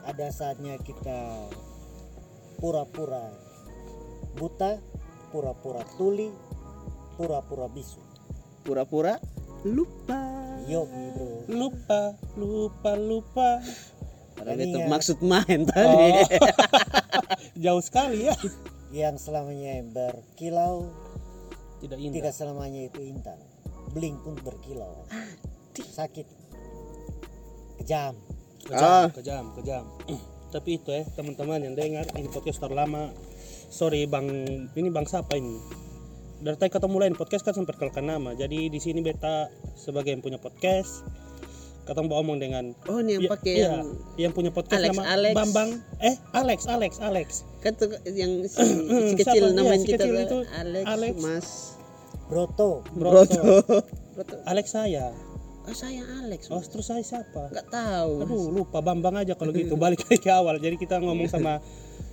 ada 0.08 0.32
saatnya 0.32 0.80
kita 0.80 1.52
pura-pura 2.64 3.28
buta 4.40 4.80
pura-pura 5.36 5.84
tuli 6.00 6.32
pura-pura 7.20 7.68
bisu. 7.68 8.00
Pura-pura 8.64 9.20
lupa. 9.68 10.24
Yo 10.64 10.88
bro. 10.88 11.44
Lupa 11.52 12.16
lupa 12.40 12.92
lupa. 12.96 13.50
Padahal 14.38 14.64
Ini 14.64 14.66
itu 14.72 14.80
ya. 14.80 14.88
maksud 14.88 15.18
main 15.26 15.68
tadi. 15.68 15.92
Oh. 15.92 16.24
jauh 17.64 17.84
sekali 17.84 18.32
ya. 18.32 18.36
Yang 18.96 19.28
selamanya 19.28 19.84
berkilau 19.92 20.88
tidak 21.84 22.00
indah. 22.00 22.16
tidak 22.16 22.34
selamanya 22.38 22.82
itu 22.88 23.00
intan. 23.04 23.40
Bling 23.92 24.16
pun 24.24 24.40
berkilau. 24.40 25.04
Sakit. 25.76 26.26
Kejam 27.82 28.37
kejam 28.68 28.84
Ah. 28.84 29.08
kejam 29.10 29.44
kejam 29.54 29.84
tapi 30.48 30.76
itu 30.76 30.90
ya 30.90 31.04
teman-teman 31.10 31.60
yang 31.62 31.74
dengar 31.74 32.08
ini 32.14 32.28
podcast 32.28 32.60
terlama 32.60 33.12
sorry 33.68 34.06
bang 34.06 34.28
ini 34.72 34.88
bang 34.88 35.04
siapa 35.04 35.36
ini 35.36 35.60
dari 36.38 36.56
tadi 36.56 36.70
ketemu 36.70 36.96
lain 36.98 37.16
podcast 37.16 37.42
kan 37.42 37.54
sempat 37.54 37.74
perkenalkan 37.74 38.06
nama 38.06 38.30
jadi 38.32 38.68
di 38.68 38.78
sini 38.78 39.02
beta 39.02 39.48
sebagai 39.74 40.10
yang 40.10 40.22
punya 40.22 40.38
podcast 40.38 41.04
ketemu 41.84 42.12
omong 42.14 42.38
dengan 42.38 42.64
oh 42.86 43.00
ini 43.00 43.16
yang 43.16 43.24
Ya, 43.24 43.30
pakai 43.30 43.54
iya, 43.54 43.68
yang 43.74 43.88
yang 44.20 44.32
punya 44.32 44.52
podcast 44.52 44.76
Alex, 44.78 44.92
nama 44.92 45.04
Alex. 45.10 45.34
Bambang 45.34 45.70
eh 45.98 46.16
Alex 46.32 46.60
Alex 46.68 46.92
Alex 47.00 47.28
kan 47.58 47.72
tuh 47.74 47.88
yang 48.06 48.44
si, 48.46 48.64
si 49.08 49.14
kecil 49.16 49.52
namanya 49.52 49.72
Iya, 49.74 49.82
si 49.82 49.88
kita 49.90 50.04
kecil 50.06 50.16
itu 50.22 50.38
Alex, 50.54 50.84
Alex. 50.86 51.14
Mas 51.18 51.48
broto 52.28 52.84
Broto. 52.92 53.40
Broto. 54.14 54.36
Alex 54.46 54.66
saya 54.70 55.16
Oh 55.68 55.76
saya 55.76 56.00
Alex. 56.24 56.48
oh 56.48 56.64
terus 56.64 56.88
saya 56.88 57.04
siapa 57.04 57.52
Nggak 57.52 57.68
tahu. 57.68 58.12
Mas. 58.18 58.24
aduh 58.24 58.46
lupa 58.50 58.80
Bambang 58.80 59.20
aja 59.20 59.36
kalau 59.36 59.52
gitu 59.52 59.76
balik 59.76 60.00
lagi 60.08 60.18
ke 60.18 60.32
awal 60.32 60.56
jadi 60.58 60.74
kita 60.74 60.98
ngomong 60.98 61.28
sama 61.28 61.60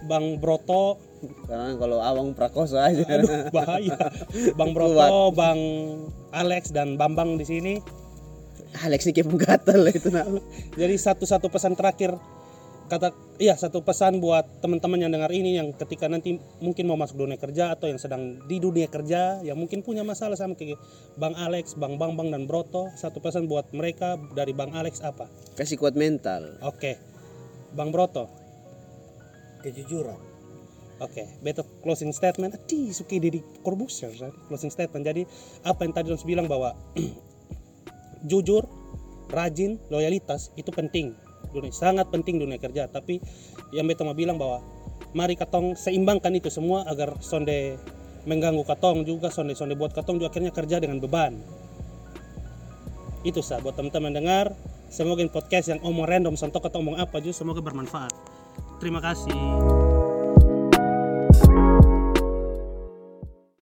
Bang 0.05 0.37
Broto 0.37 0.99
Karena 1.47 1.73
kalau 1.75 1.97
Awang 1.97 2.35
Prakoso 2.35 2.77
aja. 2.77 3.01
aduh 3.01 3.49
bahaya 3.49 3.95
Bang 4.59 4.75
Broto 4.75 5.31
Bang 5.31 5.61
Alex 6.31 6.69
dan 6.69 6.99
Bambang 6.99 7.39
di 7.39 7.47
sini 7.47 7.75
Alex 8.75 9.07
ini 9.07 9.15
kayak 9.15 9.31
gatal 9.39 9.87
itu 9.87 10.11
nama. 10.11 10.43
Jadi 10.75 10.99
satu-satu 10.99 11.47
pesan 11.47 11.79
terakhir 11.79 12.11
kata 12.85 13.17
iya 13.41 13.57
satu 13.57 13.81
pesan 13.81 14.21
buat 14.21 14.61
teman-teman 14.61 15.09
yang 15.09 15.13
dengar 15.13 15.33
ini 15.33 15.57
yang 15.57 15.73
ketika 15.73 16.05
nanti 16.05 16.37
mungkin 16.61 16.85
mau 16.85 17.01
masuk 17.01 17.17
dunia 17.17 17.41
kerja 17.41 17.73
atau 17.73 17.89
yang 17.89 17.97
sedang 17.97 18.45
di 18.45 18.61
dunia 18.61 18.93
kerja 18.93 19.41
yang 19.41 19.57
mungkin 19.57 19.81
punya 19.81 20.05
masalah 20.05 20.37
sama 20.37 20.53
kayak 20.53 20.77
Bang 21.17 21.33
Alex, 21.35 21.75
Bang 21.81 21.97
Bang 21.97 22.15
Bang 22.15 22.29
dan 22.29 22.45
Broto 22.45 22.93
satu 22.95 23.25
pesan 23.25 23.49
buat 23.49 23.73
mereka 23.73 24.21
dari 24.37 24.53
Bang 24.53 24.77
Alex 24.77 25.01
apa? 25.01 25.33
Kasih 25.57 25.81
kuat 25.81 25.97
mental. 25.97 26.61
Oke. 26.61 27.01
Bang 27.75 27.91
Broto. 27.91 28.31
kejujuran 29.65 30.35
Oke, 31.03 31.27
better 31.43 31.67
closing 31.83 32.15
statement. 32.15 32.55
Adi, 32.55 32.95
suki 32.95 33.19
Deddy 33.19 33.43
Corbuzier, 33.67 34.15
kan? 34.15 34.31
closing 34.47 34.71
statement. 34.71 35.03
Jadi 35.03 35.27
apa 35.67 35.83
yang 35.83 35.91
tadi 35.91 36.07
Dons 36.07 36.23
bilang 36.23 36.47
bahwa 36.47 36.71
jujur, 38.31 38.63
rajin, 39.35 39.83
loyalitas 39.91 40.55
itu 40.55 40.71
penting. 40.71 41.19
Dunia, 41.55 41.71
sangat 41.71 42.11
penting 42.11 42.43
dunia 42.43 42.59
kerja. 42.59 42.91
Tapi 42.91 43.23
yang 43.71 43.87
beta 43.87 44.03
mau 44.03 44.19
bilang 44.19 44.35
bahwa 44.35 44.61
mari 45.15 45.39
katong 45.39 45.79
seimbangkan 45.79 46.35
itu 46.35 46.51
semua 46.51 46.83
agar 46.91 47.23
sonde 47.23 47.79
mengganggu 48.27 48.67
katong 48.67 49.07
juga, 49.07 49.31
sonde 49.31 49.55
sonde 49.55 49.79
buat 49.79 49.95
katong 49.95 50.19
juga 50.19 50.35
akhirnya 50.35 50.51
kerja 50.51 50.83
dengan 50.83 50.99
beban. 50.99 51.39
Itu 53.23 53.41
sah 53.41 53.63
buat 53.63 53.79
teman-teman 53.79 54.13
dengar. 54.13 54.53
Semoga 54.91 55.25
podcast 55.27 55.75
yang 55.75 55.81
omong 55.83 56.07
random, 56.07 56.35
sontok 56.39 56.71
atau 56.71 56.79
omong 56.79 57.01
apa 57.01 57.19
juga 57.19 57.35
semoga 57.35 57.59
bermanfaat. 57.65 58.15
Terima 58.79 59.03
kasih. 59.03 59.84